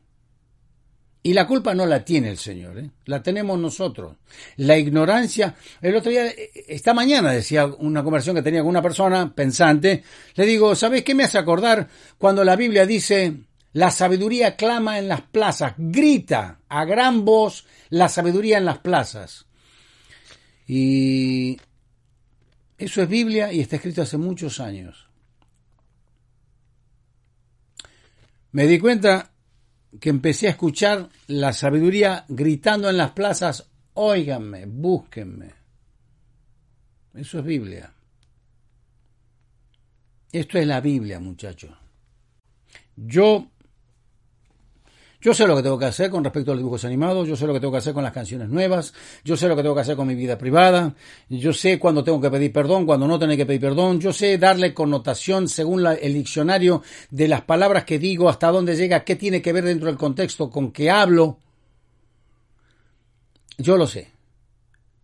[1.22, 2.90] Y la culpa no la tiene el Señor, ¿eh?
[3.04, 4.16] la tenemos nosotros.
[4.56, 6.32] La ignorancia, el otro día,
[6.66, 10.02] esta mañana decía una conversación que tenía con una persona pensante,
[10.36, 13.40] le digo, ¿sabes qué me hace acordar cuando la Biblia dice,
[13.74, 19.46] la sabiduría clama en las plazas, grita a gran voz la sabiduría en las plazas?
[20.66, 21.60] Y
[22.78, 25.08] eso es Biblia y está escrito hace muchos años.
[28.52, 29.32] Me di cuenta
[30.00, 35.52] que empecé a escuchar la sabiduría gritando en las plazas, óiganme, búsquenme.
[37.14, 37.92] Eso es Biblia.
[40.30, 41.76] Esto es la Biblia, muchachos.
[42.96, 43.50] Yo
[45.24, 47.46] yo sé lo que tengo que hacer con respecto a los dibujos animados, yo sé
[47.46, 48.92] lo que tengo que hacer con las canciones nuevas,
[49.24, 50.94] yo sé lo que tengo que hacer con mi vida privada,
[51.30, 54.36] yo sé cuándo tengo que pedir perdón, cuándo no tengo que pedir perdón, yo sé
[54.36, 59.40] darle connotación según el diccionario de las palabras que digo, hasta dónde llega, qué tiene
[59.40, 61.38] que ver dentro del contexto con que hablo.
[63.56, 64.10] Yo lo sé.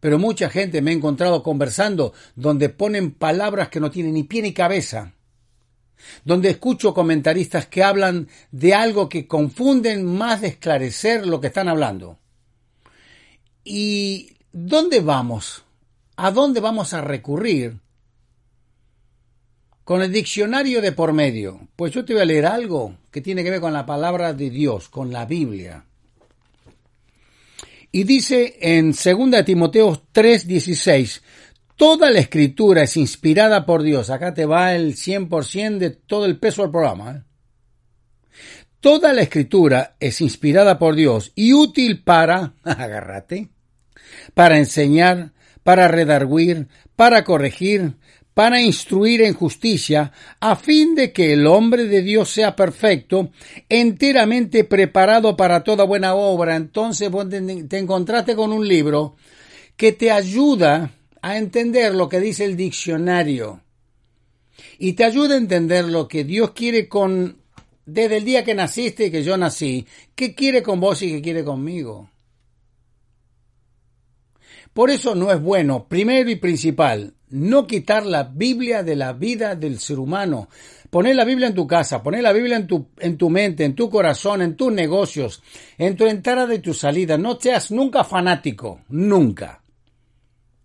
[0.00, 4.42] Pero mucha gente me ha encontrado conversando donde ponen palabras que no tienen ni pie
[4.42, 5.14] ni cabeza
[6.24, 11.68] donde escucho comentaristas que hablan de algo que confunden más de esclarecer lo que están
[11.68, 12.18] hablando.
[13.64, 15.64] ¿Y dónde vamos?
[16.16, 17.78] ¿A dónde vamos a recurrir?
[19.84, 21.68] Con el diccionario de por medio.
[21.76, 24.50] Pues yo te voy a leer algo que tiene que ver con la palabra de
[24.50, 25.84] Dios, con la Biblia.
[27.92, 31.22] Y dice en 2 Timoteo 3:16,
[31.80, 34.10] Toda la escritura es inspirada por Dios.
[34.10, 37.10] Acá te va el 100% de todo el peso del programa.
[37.10, 37.22] ¿eh?
[38.80, 43.48] Toda la escritura es inspirada por Dios y útil para, agárrate,
[44.34, 47.94] para enseñar, para redarguir, para corregir,
[48.34, 53.30] para instruir en justicia, a fin de que el hombre de Dios sea perfecto,
[53.70, 56.56] enteramente preparado para toda buena obra.
[56.56, 57.10] Entonces
[57.70, 59.16] te encontraste con un libro
[59.78, 60.90] que te ayuda
[61.22, 63.62] a entender lo que dice el diccionario
[64.78, 67.38] y te ayuda a entender lo que Dios quiere con
[67.86, 71.22] desde el día que naciste y que yo nací, qué quiere con vos y qué
[71.22, 72.08] quiere conmigo.
[74.72, 79.56] Por eso no es bueno, primero y principal, no quitar la Biblia de la vida
[79.56, 80.48] del ser humano.
[80.90, 83.74] Poner la Biblia en tu casa, poner la Biblia en tu, en tu mente, en
[83.74, 85.42] tu corazón, en tus negocios,
[85.78, 87.16] en tu entrada y tu salida.
[87.16, 89.59] No seas nunca fanático, nunca.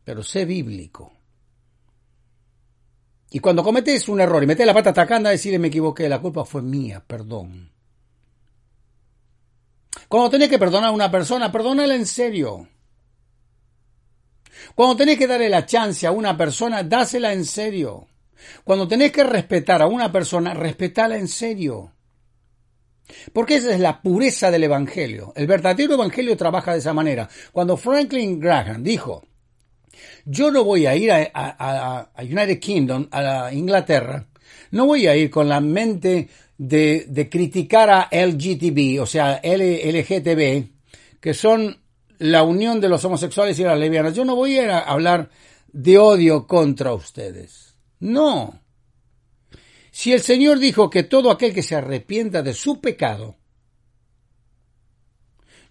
[0.05, 1.11] Pero sé bíblico.
[3.31, 6.45] Y cuando cometes un error y metes la pata atacando decirle me equivoqué, la culpa
[6.45, 7.71] fue mía, perdón.
[10.07, 12.67] Cuando tenés que perdonar a una persona, perdónala en serio.
[14.75, 18.07] Cuando tenés que darle la chance a una persona, dásela en serio.
[18.63, 21.91] Cuando tenés que respetar a una persona, respetala en serio.
[23.33, 25.33] Porque esa es la pureza del Evangelio.
[25.35, 27.27] El verdadero Evangelio trabaja de esa manera.
[27.51, 29.23] Cuando Franklin Graham dijo,
[30.25, 34.27] yo no voy a ir a, United Kingdom, a Inglaterra,
[34.71, 40.67] no voy a ir con la mente de, de criticar a LGTB, o sea, LGTB,
[41.19, 41.77] que son
[42.19, 44.13] la unión de los homosexuales y las lesbianas.
[44.13, 45.29] Yo no voy a, ir a hablar
[45.71, 47.75] de odio contra ustedes.
[47.99, 48.61] No.
[49.91, 53.37] Si el Señor dijo que todo aquel que se arrepienta de su pecado,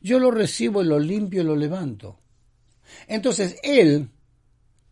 [0.00, 2.18] yo lo recibo y lo limpio y lo levanto.
[3.06, 4.08] Entonces Él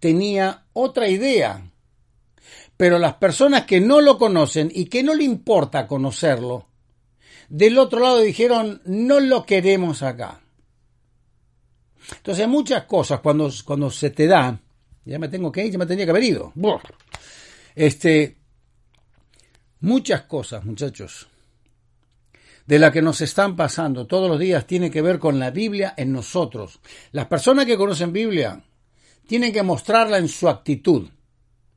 [0.03, 1.71] tenía otra idea.
[2.77, 6.67] Pero las personas que no lo conocen y que no le importa conocerlo,
[7.49, 10.41] del otro lado dijeron, no lo queremos acá.
[12.17, 14.59] Entonces, muchas cosas cuando, cuando se te da,
[15.05, 16.53] ya me tengo que ir, ya me tenía que haber ido.
[17.77, 18.39] Este,
[19.79, 21.29] muchas cosas, muchachos,
[22.67, 25.95] de las que nos están pasando todos los días tiene que ver con la Biblia
[25.97, 26.81] en nosotros.
[27.13, 28.65] Las personas que conocen Biblia
[29.27, 31.09] tienen que mostrarla en su actitud.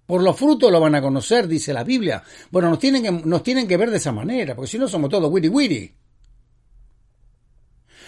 [0.05, 2.23] Por los frutos lo van a conocer, dice la Biblia.
[2.51, 5.09] Bueno, nos tienen que, nos tienen que ver de esa manera, porque si no somos
[5.09, 5.91] todos witty witty.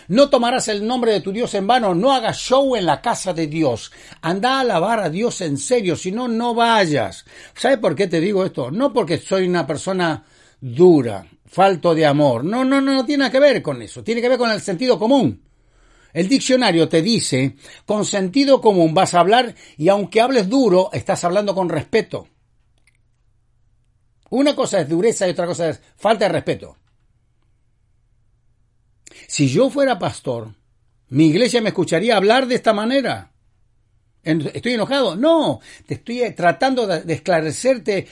[0.10, 3.34] No tomarás el nombre de tu Dios en vano, no hagas show en la casa
[3.34, 3.92] de Dios.
[4.22, 7.26] Anda a alabar a Dios en serio, si no, no vayas.
[7.56, 8.72] ¿Sabes por qué te digo esto?
[8.72, 10.24] No porque soy una persona
[10.62, 12.46] dura, falto de amor.
[12.46, 14.04] No, no, no, no tiene que ver con eso.
[14.04, 15.47] Tiene que ver con el sentido común.
[16.18, 21.24] El diccionario te dice, con sentido común vas a hablar y aunque hables duro, estás
[21.24, 22.28] hablando con respeto.
[24.32, 26.76] Una cosa es dureza y otra cosa es falta de respeto.
[29.28, 30.56] Si yo fuera pastor,
[31.10, 33.32] mi iglesia me escucharía hablar de esta manera.
[34.24, 35.16] ¿Estoy enojado?
[35.16, 38.08] No, te estoy tratando de esclarecerte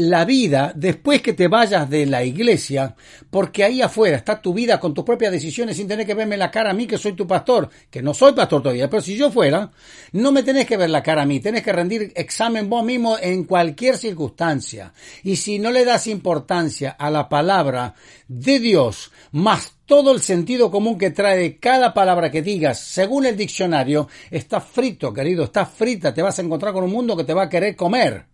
[0.00, 2.94] la vida después que te vayas de la iglesia,
[3.28, 6.50] porque ahí afuera está tu vida con tus propias decisiones sin tener que verme la
[6.50, 9.30] cara a mí que soy tu pastor, que no soy pastor todavía, pero si yo
[9.30, 9.70] fuera,
[10.12, 13.18] no me tenés que ver la cara a mí, tenés que rendir examen vos mismo
[13.20, 14.94] en cualquier circunstancia.
[15.22, 17.94] Y si no le das importancia a la palabra
[18.26, 23.36] de Dios, más todo el sentido común que trae cada palabra que digas, según el
[23.36, 27.34] diccionario, está frito, querido, está frita, te vas a encontrar con un mundo que te
[27.34, 28.29] va a querer comer.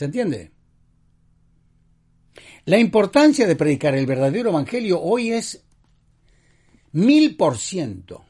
[0.00, 0.50] ¿Se entiende?
[2.64, 5.62] La importancia de predicar el verdadero evangelio hoy es
[6.92, 8.24] mil por ciento,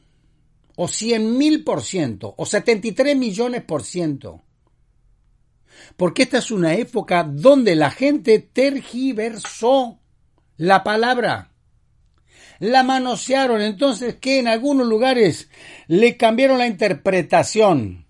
[0.75, 4.41] o cien mil por ciento, o setenta y tres millones por ciento.
[5.95, 9.97] Porque esta es una época donde la gente tergiversó
[10.57, 11.53] la palabra.
[12.59, 15.47] La manosearon, entonces que en algunos lugares
[15.87, 18.00] le cambiaron la interpretación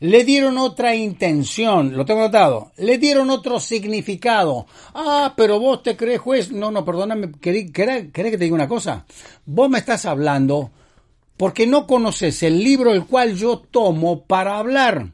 [0.00, 4.66] le dieron otra intención, lo tengo notado, le dieron otro significado.
[4.94, 6.52] Ah, pero vos te crees juez.
[6.52, 9.04] No, no, perdóname, ¿querés, que te diga una cosa?
[9.44, 10.70] Vos me estás hablando
[11.36, 15.12] porque no conoces el libro el cual yo tomo para hablar.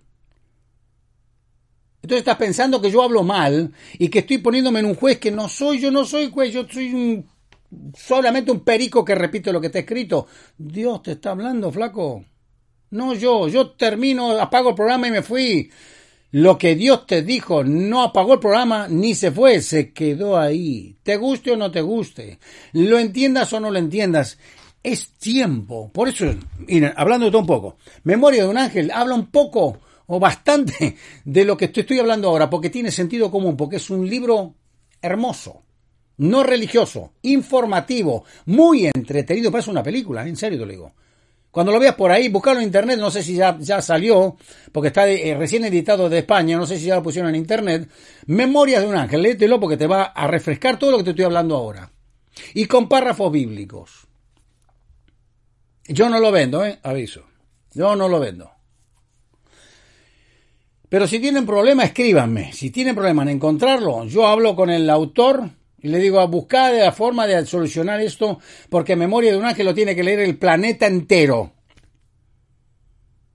[2.02, 5.30] Entonces estás pensando que yo hablo mal y que estoy poniéndome en un juez que
[5.30, 7.26] no soy, yo no soy juez, yo soy un,
[7.96, 10.26] solamente un perico que repite lo que está escrito.
[10.58, 12.24] Dios te está hablando, flaco.
[12.94, 15.68] No yo, yo termino, apago el programa y me fui.
[16.30, 20.94] Lo que Dios te dijo, no apagó el programa ni se fue, se quedó ahí.
[21.02, 22.38] Te guste o no te guste,
[22.72, 24.38] lo entiendas o no lo entiendas,
[24.80, 25.90] es tiempo.
[25.92, 26.26] Por eso,
[26.68, 30.96] miren, hablando de todo un poco, Memoria de un ángel habla un poco o bastante
[31.24, 34.54] de lo que te estoy hablando ahora, porque tiene sentido común, porque es un libro
[35.02, 35.64] hermoso,
[36.18, 40.92] no religioso, informativo, muy entretenido, parece una película, en serio te lo digo.
[41.54, 44.36] Cuando lo veas por ahí, buscarlo en internet, no sé si ya, ya salió,
[44.72, 47.88] porque está eh, recién editado de España, no sé si ya lo pusieron en internet.
[48.26, 51.26] Memorias de un ángel, léetelo porque te va a refrescar todo lo que te estoy
[51.26, 51.92] hablando ahora.
[52.54, 54.08] Y con párrafos bíblicos.
[55.86, 56.80] Yo no lo vendo, ¿eh?
[56.82, 57.24] Aviso.
[57.72, 58.50] Yo no lo vendo.
[60.88, 62.52] Pero si tienen problema, escríbanme.
[62.52, 65.50] Si tienen problema en encontrarlo, yo hablo con el autor
[65.84, 69.66] Y le digo, a buscar la forma de solucionar esto, porque memoria de un ángel
[69.66, 71.52] lo tiene que leer el planeta entero.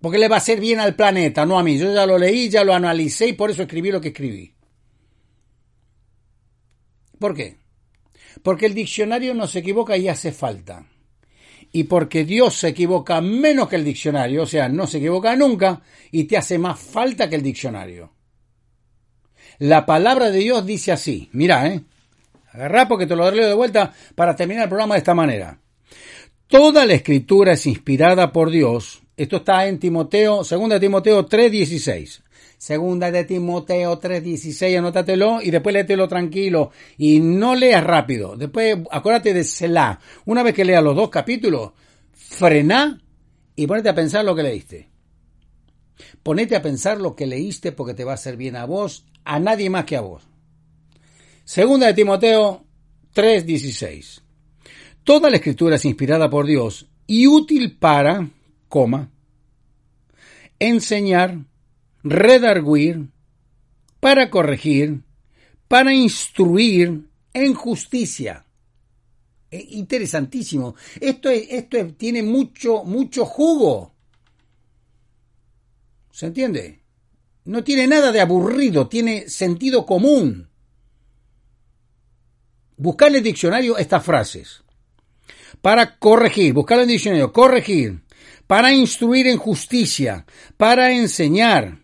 [0.02, 1.78] Porque le va a hacer bien al planeta, no a mí.
[1.78, 4.52] Yo ya lo leí, ya lo analicé y por eso escribí lo que escribí.
[7.20, 7.58] ¿Por qué?
[8.42, 10.88] Porque el diccionario no se equivoca y hace falta.
[11.72, 15.84] Y porque Dios se equivoca menos que el diccionario, o sea, no se equivoca nunca
[16.10, 18.12] y te hace más falta que el diccionario.
[19.60, 21.84] La palabra de Dios dice así, mira, ¿eh?
[22.60, 25.62] Agarrá porque te lo leo de vuelta para terminar el programa de esta manera.
[26.48, 29.02] Toda la escritura es inspirada por Dios.
[29.16, 32.22] Esto está en Timoteo, 2 Timoteo 3:16.
[32.58, 38.36] Segunda de Timoteo 3:16, anótatelo y después léetelo tranquilo y no leas rápido.
[38.36, 39.98] Después acuérdate de Selah.
[40.26, 41.72] Una vez que leas los dos capítulos,
[42.12, 43.02] frena
[43.56, 44.90] y ponete a pensar lo que leíste.
[46.24, 49.40] Ponete a pensar lo que leíste porque te va a hacer bien a vos, a
[49.40, 50.30] nadie más que a vos.
[51.50, 52.64] Segunda de Timoteo
[53.12, 54.22] 3:16.
[55.04, 58.30] Toda la escritura es inspirada por Dios y útil para,
[58.68, 59.10] coma,
[60.60, 61.40] enseñar,
[62.04, 63.08] redarguir,
[64.00, 65.02] para corregir,
[65.68, 68.46] para instruir en justicia.
[69.50, 70.76] interesantísimo.
[71.02, 73.96] Esto, esto tiene mucho, mucho jugo.
[76.12, 76.84] ¿Se entiende?
[77.46, 80.49] No tiene nada de aburrido, tiene sentido común.
[82.80, 84.64] Buscar en el diccionario estas frases.
[85.62, 88.00] Para corregir, buscar en el diccionario, corregir.
[88.48, 90.26] Para instruir en justicia,
[90.56, 91.80] para enseñar.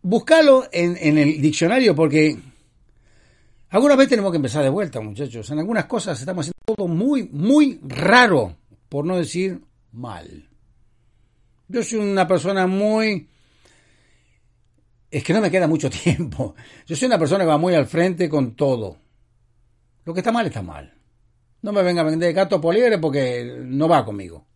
[0.00, 2.38] Búscalo en, en el diccionario porque
[3.68, 5.50] alguna vez tenemos que empezar de vuelta, muchachos.
[5.50, 8.56] En algunas cosas estamos haciendo todo muy, muy raro,
[8.88, 9.60] por no decir
[9.92, 10.48] mal.
[11.68, 13.28] Yo soy una persona muy
[15.10, 16.54] es que no me queda mucho tiempo.
[16.86, 19.03] Yo soy una persona que va muy al frente con todo.
[20.04, 20.92] Lo que está mal está mal.
[21.62, 24.46] No me venga a vender gato por porque no va conmigo.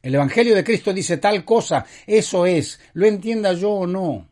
[0.00, 4.28] El Evangelio de Cristo dice tal cosa, eso es, lo entienda yo o no.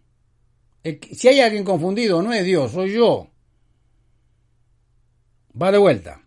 [1.12, 3.28] Si hay alguien confundido, no es Dios, soy yo.
[5.61, 6.22] Va de vuelta.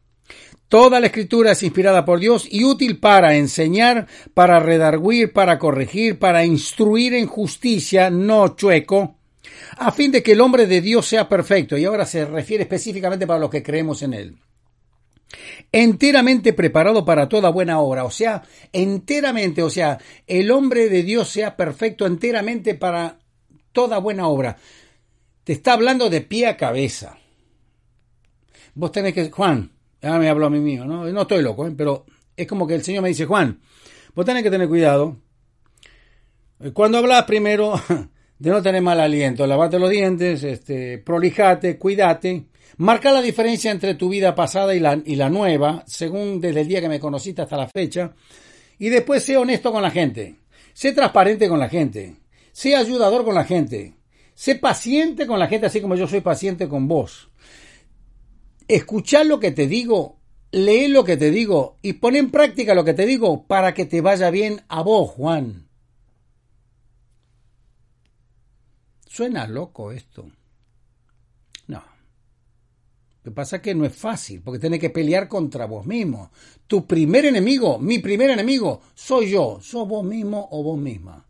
[0.69, 6.19] Toda la escritura es inspirada por Dios y útil para enseñar, para redarguir, para corregir,
[6.19, 9.17] para instruir en justicia, no chueco,
[9.77, 11.77] a fin de que el hombre de Dios sea perfecto.
[11.77, 14.37] Y ahora se refiere específicamente para los que creemos en él.
[15.71, 21.29] Enteramente preparado para toda buena obra, o sea, enteramente, o sea, el hombre de Dios
[21.29, 23.17] sea perfecto enteramente para
[23.71, 24.57] toda buena obra.
[25.43, 27.17] Te está hablando de pie a cabeza.
[28.75, 29.71] Vos tenés que, Juan,
[30.01, 31.05] ya me habló a mí mío, ¿no?
[31.05, 31.73] No estoy loco, ¿eh?
[31.75, 32.05] pero
[32.37, 33.59] es como que el Señor me dice, Juan,
[34.13, 35.17] vos tenés que tener cuidado.
[36.73, 37.73] Cuando hablas primero
[38.43, 42.43] de no tener mal aliento, lavate los dientes, este, prolijate, cuídate,
[42.75, 46.67] marca la diferencia entre tu vida pasada y la, y la nueva, según desde el
[46.67, 48.13] día que me conociste hasta la fecha,
[48.77, 50.35] y después sé honesto con la gente,
[50.73, 52.17] sé transparente con la gente,
[52.51, 53.93] sé ayudador con la gente,
[54.33, 57.29] sé paciente con la gente, así como yo soy paciente con vos.
[58.67, 60.17] Escucha lo que te digo,
[60.51, 63.85] lee lo que te digo y pon en práctica lo que te digo para que
[63.85, 65.62] te vaya bien a vos, Juan.
[69.13, 70.25] Suena loco esto.
[71.67, 71.83] No.
[73.21, 76.31] Lo que pasa es que no es fácil, porque tienes que pelear contra vos mismo.
[76.65, 79.59] Tu primer enemigo, mi primer enemigo, soy yo.
[79.61, 81.23] Sos vos mismo o vos misma.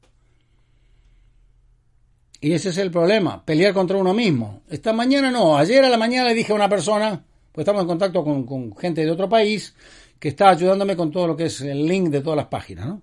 [2.39, 4.61] Y ese es el problema, pelear contra uno mismo.
[4.69, 7.21] Esta mañana no, ayer a la mañana le dije a una persona,
[7.51, 9.75] pues estamos en contacto con, gente de otro país,
[10.17, 13.01] que está ayudándome con todo lo que es el link de todas las páginas, ¿no?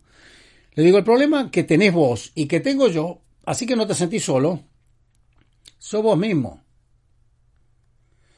[0.73, 3.93] Le digo, el problema que tenés vos y que tengo yo, así que no te
[3.93, 4.70] sentís solo,
[5.81, 6.63] sos vos mismo.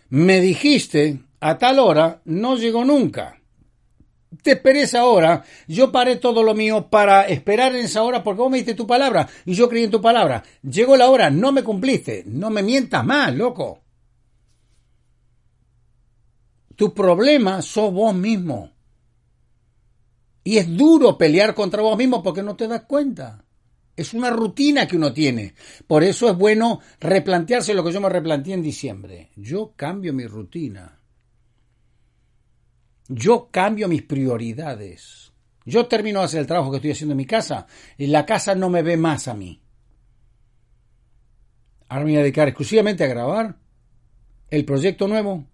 [0.09, 3.43] Me dijiste a tal hora, no llegó nunca
[4.43, 8.41] te esperé esa hora, yo paré todo lo mío para esperar en esa hora porque
[8.41, 10.43] vos me diste tu palabra y yo creí en tu palabra.
[10.63, 13.83] Llegó la hora, no me cumpliste, no me mientas más, loco.
[16.77, 18.71] Tu problema sos vos mismo.
[20.45, 23.45] Y es duro pelear contra vos mismo porque no te das cuenta.
[23.97, 25.55] Es una rutina que uno tiene.
[25.87, 29.31] Por eso es bueno replantearse lo que yo me replanteé en diciembre.
[29.37, 30.99] Yo cambio mi rutina.
[33.09, 35.33] Yo cambio mis prioridades.
[35.65, 37.67] Yo termino de hacer el trabajo que estoy haciendo en mi casa
[37.99, 39.61] y la casa no me ve más a mí.
[41.89, 43.59] Ahora me voy a dedicar exclusivamente a grabar
[44.51, 45.47] el proyecto nuevo.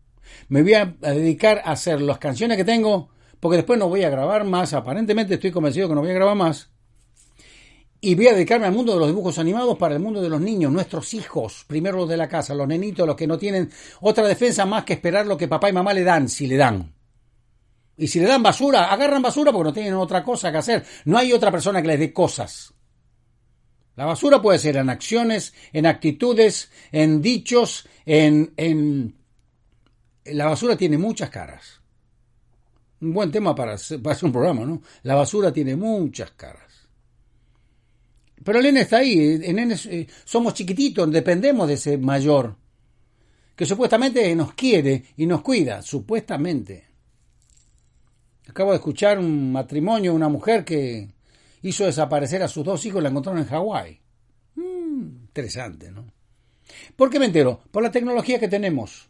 [0.49, 3.11] Me voy a dedicar a hacer las canciones que tengo
[3.41, 4.73] porque después no voy a grabar más.
[4.73, 6.71] Aparentemente estoy convencido que no voy a grabar más.
[8.01, 10.41] Y voy a dedicarme al mundo de los dibujos animados para el mundo de los
[10.41, 13.71] niños, nuestros hijos, primero los de la casa, los nenitos, los que no tienen
[14.01, 16.95] otra defensa más que esperar lo que papá y mamá le dan, si le dan.
[17.97, 20.87] Y si le dan basura, agarran basura porque no tienen otra cosa que hacer.
[21.05, 22.73] No hay otra persona que les dé cosas.
[23.97, 29.17] La basura puede ser en acciones, en actitudes, en dichos, en, en...
[30.27, 31.81] La basura tiene muchas caras.
[33.01, 34.83] Un buen tema para para hacer un programa, ¿no?
[35.03, 36.68] La basura tiene muchas caras.
[38.45, 42.57] Pero el nene está ahí, el nene, eh, somos chiquititos, dependemos de ese mayor,
[43.55, 46.87] que supuestamente nos quiere y nos cuida, supuestamente.
[48.49, 51.09] Acabo de escuchar un matrimonio, una mujer que
[51.63, 54.01] hizo desaparecer a sus dos hijos y la encontraron en Hawái.
[54.55, 56.07] Mm, interesante, ¿no?
[56.97, 57.61] ¿Por qué me entero?
[57.71, 59.08] Por la tecnología que tenemos.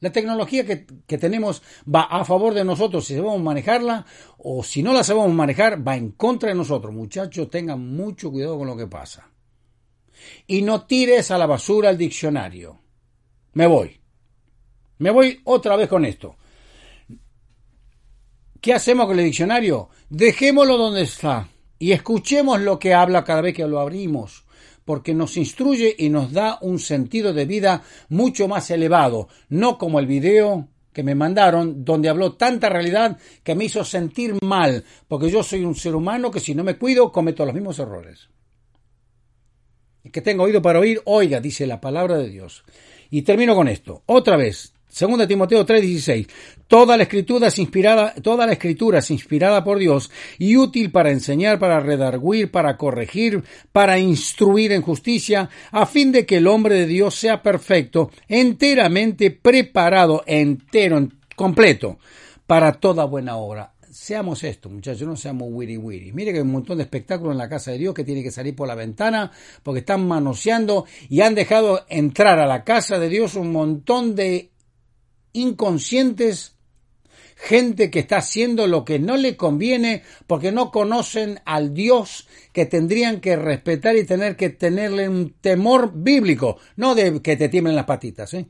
[0.00, 4.06] La tecnología que, que, tenemos va a favor de nosotros si sabemos manejarla
[4.38, 6.94] o si no la sabemos manejar va en contra de nosotros.
[6.94, 9.28] Muchachos, tengan mucho cuidado con lo que pasa.
[10.46, 12.78] Y no tires a la basura el diccionario.
[13.54, 14.00] Me voy.
[14.98, 16.36] Me voy otra vez con esto.
[18.60, 19.88] ¿Qué hacemos con el diccionario?
[20.10, 24.44] Dejémoslo donde está y escuchemos lo que habla cada vez que lo abrimos
[24.88, 29.98] porque nos instruye y nos da un sentido de vida mucho más elevado, no como
[29.98, 35.28] el video que me mandaron, donde habló tanta realidad que me hizo sentir mal, porque
[35.28, 38.30] yo soy un ser humano que si no me cuido cometo los mismos errores.
[40.02, 42.64] Y que tengo oído para oír, oiga, dice la palabra de Dios.
[43.10, 44.04] Y termino con esto.
[44.06, 46.26] Otra vez, Segunda Timoteo 3:16.
[46.66, 51.12] Toda la escritura es inspirada, toda la escritura es inspirada por Dios y útil para
[51.12, 56.74] enseñar, para redarguir, para corregir, para instruir en justicia, a fin de que el hombre
[56.74, 62.00] de Dios sea perfecto, enteramente preparado, entero, completo,
[62.44, 63.74] para toda buena obra.
[63.88, 66.10] Seamos esto, muchachos, no seamos wiri wiri.
[66.12, 68.32] Mire que hay un montón de espectáculos en la casa de Dios que tiene que
[68.32, 69.30] salir por la ventana
[69.62, 74.50] porque están manoseando y han dejado entrar a la casa de Dios un montón de
[75.38, 76.56] inconscientes,
[77.38, 82.66] gente que está haciendo lo que no le conviene porque no conocen al Dios que
[82.66, 87.76] tendrían que respetar y tener que tenerle un temor bíblico, no de que te tiemblen
[87.76, 88.34] las patitas.
[88.34, 88.46] ¿eh?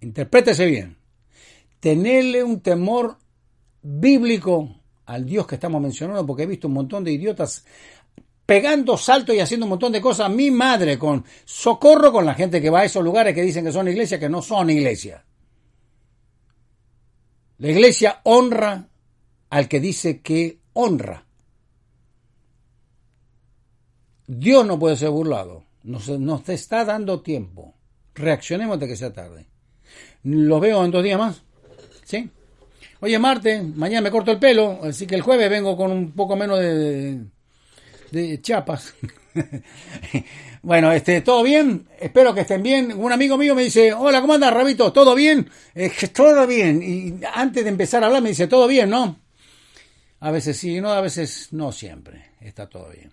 [0.00, 0.96] Interprétese bien.
[1.78, 3.18] Tenerle un temor
[3.82, 7.64] bíblico al Dios que estamos mencionando, porque he visto un montón de idiotas
[8.46, 10.30] pegando saltos y haciendo un montón de cosas.
[10.30, 13.72] Mi madre con socorro con la gente que va a esos lugares que dicen que
[13.72, 15.22] son iglesias, que no son iglesias.
[17.62, 18.88] La iglesia honra
[19.50, 21.24] al que dice que honra.
[24.26, 25.62] Dios no puede ser burlado.
[25.84, 26.08] Nos,
[26.48, 27.76] está dando tiempo.
[28.16, 29.46] Reaccionemos de que sea tarde.
[30.24, 31.44] Lo veo en dos días más.
[32.02, 32.28] ¿Sí?
[32.98, 36.34] Oye, Marte, mañana me corto el pelo, así que el jueves vengo con un poco
[36.34, 37.20] menos de,
[38.12, 38.94] de chapas.
[40.62, 41.88] bueno, este, ¿todo bien?
[41.98, 42.92] Espero que estén bien.
[42.96, 44.92] Un amigo mío me dice, hola, ¿cómo andas, Rabito?
[44.92, 45.50] ¿Todo bien?
[46.14, 46.82] todo bien.
[46.82, 49.18] Y antes de empezar a hablar me dice, ¿todo bien, no?
[50.20, 52.32] A veces sí, no, a veces no siempre.
[52.40, 53.10] Está todo bien.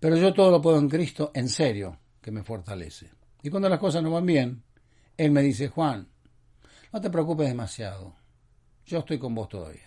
[0.00, 3.10] Pero yo todo lo puedo en Cristo, en serio, que me fortalece.
[3.42, 4.62] Y cuando las cosas no van bien,
[5.16, 6.08] Él me dice, Juan,
[6.92, 8.14] no te preocupes demasiado.
[8.86, 9.85] Yo estoy con vos todavía.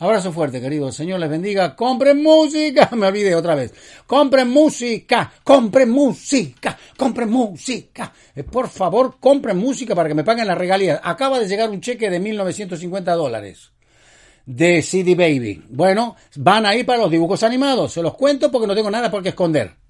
[0.00, 0.86] Abrazo fuerte, querido.
[0.86, 1.74] El Señor les bendiga.
[1.74, 2.88] Compren música.
[2.96, 3.74] Me olvidé otra vez.
[4.06, 5.32] Compren música.
[5.42, 6.78] Compren música.
[6.96, 8.12] Compren música.
[8.34, 11.00] Eh, por favor, compren música para que me paguen las regalías.
[11.02, 13.72] Acaba de llegar un cheque de 1950 dólares
[14.46, 15.64] de CD Baby.
[15.68, 17.92] Bueno, van a ir para los dibujos animados.
[17.92, 19.87] Se los cuento porque no tengo nada por qué esconder.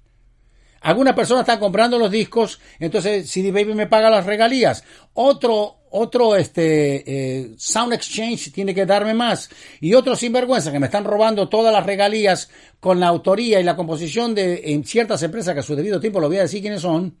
[0.81, 4.83] Algunas personas están comprando los discos, entonces CD Baby me paga las regalías.
[5.13, 9.49] Otro otro este eh, Sound Exchange tiene que darme más
[9.81, 12.49] y otro sinvergüenza que me están robando todas las regalías
[12.79, 16.19] con la autoría y la composición de en ciertas empresas que a su debido tiempo
[16.19, 17.17] lo voy a decir quiénes son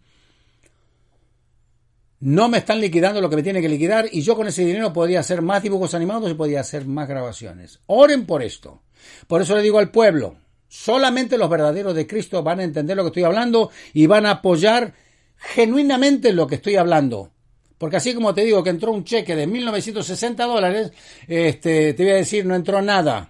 [2.19, 4.91] no me están liquidando lo que me tiene que liquidar y yo con ese dinero
[4.91, 7.79] podría hacer más dibujos animados y podría hacer más grabaciones.
[7.85, 8.81] Oren por esto.
[9.27, 10.35] Por eso le digo al pueblo,
[10.69, 14.31] solamente los verdaderos de Cristo van a entender lo que estoy hablando y van a
[14.31, 14.93] apoyar
[15.35, 17.31] genuinamente lo que estoy hablando.
[17.77, 20.91] Porque así como te digo que entró un cheque de 1.960 dólares,
[21.27, 23.29] este, te voy a decir, no entró nada.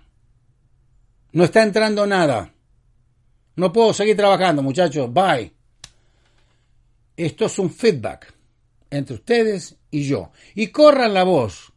[1.32, 2.52] No está entrando nada.
[3.56, 5.12] No puedo seguir trabajando, muchachos.
[5.14, 5.54] Bye.
[7.16, 8.34] Esto es un feedback
[8.90, 10.32] entre ustedes y yo.
[10.56, 11.69] Y corran la voz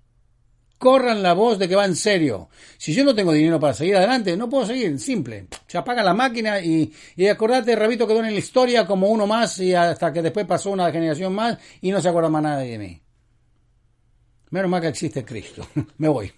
[0.83, 2.49] corran la voz de que va en serio.
[2.76, 5.47] Si yo no tengo dinero para seguir adelante, no puedo seguir, simple.
[5.68, 9.61] Se apaga la máquina y, y acordate, Rabito quedó en la historia como uno más
[9.61, 12.78] y hasta que después pasó una generación más y no se acuerda más nadie de
[12.78, 13.01] mí.
[14.51, 15.68] Menos mal que existe Cristo.
[15.99, 16.33] Me voy.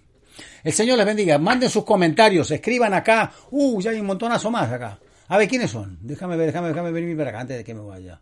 [0.62, 1.38] El Señor les bendiga.
[1.38, 3.32] Manden sus comentarios, escriban acá.
[3.50, 4.98] Uh, ya hay un montonazo más acá.
[5.28, 5.96] A ver, ¿quiénes son?
[6.02, 8.20] Déjame ver, déjame, déjame venir para acá antes de que me vaya.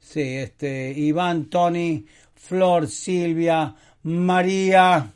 [0.00, 3.74] Sí, este, Iván, Tony, Flor, Silvia,
[4.04, 5.12] María,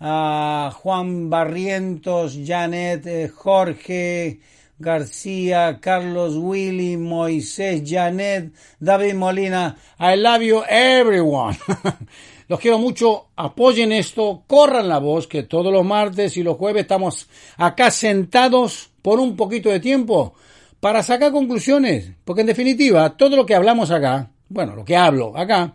[0.00, 4.40] uh, Juan Barrientos, Janet, eh, Jorge,
[4.78, 9.76] García, Carlos Willy, Moisés, Janet, David Molina.
[9.98, 11.56] I love you everyone.
[12.48, 16.82] Los quiero mucho, apoyen esto, corran la voz, que todos los martes y los jueves
[16.82, 17.28] estamos
[17.58, 20.32] acá sentados por un poquito de tiempo
[20.80, 25.36] para sacar conclusiones, porque en definitiva todo lo que hablamos acá, bueno, lo que hablo
[25.36, 25.74] acá,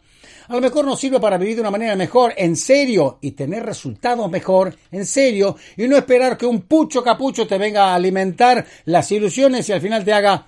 [0.53, 3.65] a lo mejor nos sirve para vivir de una manera mejor, en serio, y tener
[3.65, 8.63] resultados mejor, en serio, y no esperar que un pucho capucho te venga a alimentar
[8.85, 10.45] las ilusiones y al final te haga,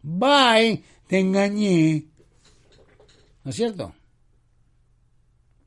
[0.00, 2.04] bye, te engañé.
[3.42, 3.92] ¿No es cierto?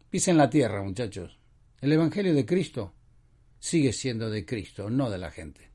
[0.10, 1.38] Pisen la tierra, muchachos.
[1.82, 2.94] El Evangelio de Cristo
[3.60, 5.70] sigue siendo de Cristo, no de la gente.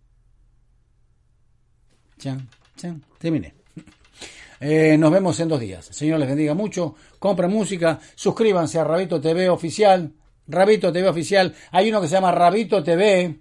[2.16, 2.48] Chan,
[2.78, 3.57] chan, terminé.
[4.61, 5.86] Eh, nos vemos en dos días.
[5.86, 6.94] Señor les bendiga mucho.
[7.18, 8.00] Compren música.
[8.14, 10.12] Suscríbanse a Rabito TV Oficial.
[10.46, 11.54] Rabito TV Oficial.
[11.70, 13.38] Hay uno que se llama Rabito TV.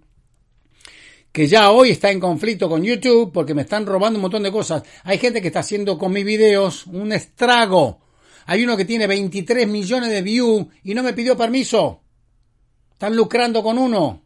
[1.31, 4.51] Que ya hoy está en conflicto con YouTube porque me están robando un montón de
[4.51, 4.83] cosas.
[5.03, 7.99] Hay gente que está haciendo con mis videos un estrago
[8.49, 12.01] hay uno que tiene 23 millones de views y no me pidió permiso.
[12.93, 14.23] Están lucrando con uno.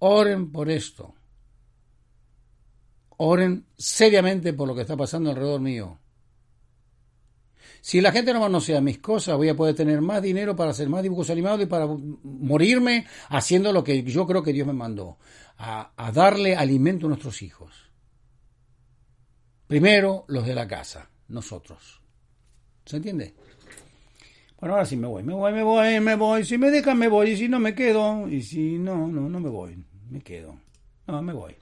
[0.00, 1.14] Oren por esto.
[3.18, 5.98] Oren seriamente por lo que está pasando alrededor mío.
[7.80, 10.88] Si la gente no manosea mis cosas, voy a poder tener más dinero para hacer
[10.88, 15.18] más dibujos animados y para morirme haciendo lo que yo creo que Dios me mandó,
[15.56, 17.90] a, a darle alimento a nuestros hijos.
[19.66, 22.00] Primero los de la casa, nosotros.
[22.84, 23.34] ¿Se entiende?
[24.60, 26.44] Bueno, ahora sí me voy, me voy, me voy, me voy.
[26.44, 27.30] Si me dejan, me voy.
[27.30, 28.26] Y si no, me quedo.
[28.28, 29.84] Y si no, no, no me voy.
[30.10, 30.58] Me quedo.
[31.06, 31.54] No, me voy.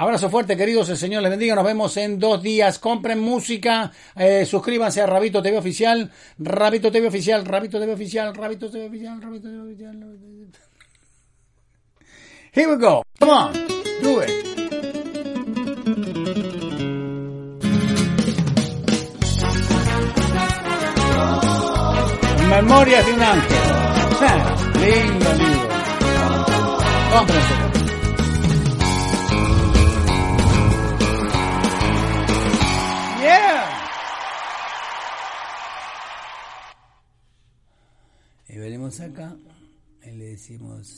[0.00, 0.88] Abrazo fuerte, queridos.
[0.90, 1.56] El Señor les bendiga.
[1.56, 2.78] Nos vemos en dos días.
[2.78, 3.90] Compren música.
[4.14, 6.08] Eh, suscríbanse a Rabito TV Oficial.
[6.38, 7.44] Rabito TV Oficial.
[7.44, 8.32] Rabito TV Oficial.
[8.32, 9.20] Rabito TV Oficial.
[9.20, 10.00] Rabito TV Oficial.
[12.52, 13.02] Here we go.
[13.18, 13.52] Come on.
[14.00, 14.30] Do it.
[22.48, 23.58] Memorias de un ángel.
[24.78, 25.68] lindo libro.
[27.12, 27.67] Cómprense.
[39.00, 39.36] Acá
[40.02, 40.88] y le decimos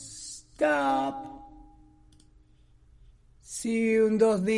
[0.55, 1.15] stop.
[3.41, 4.49] Si un dos días.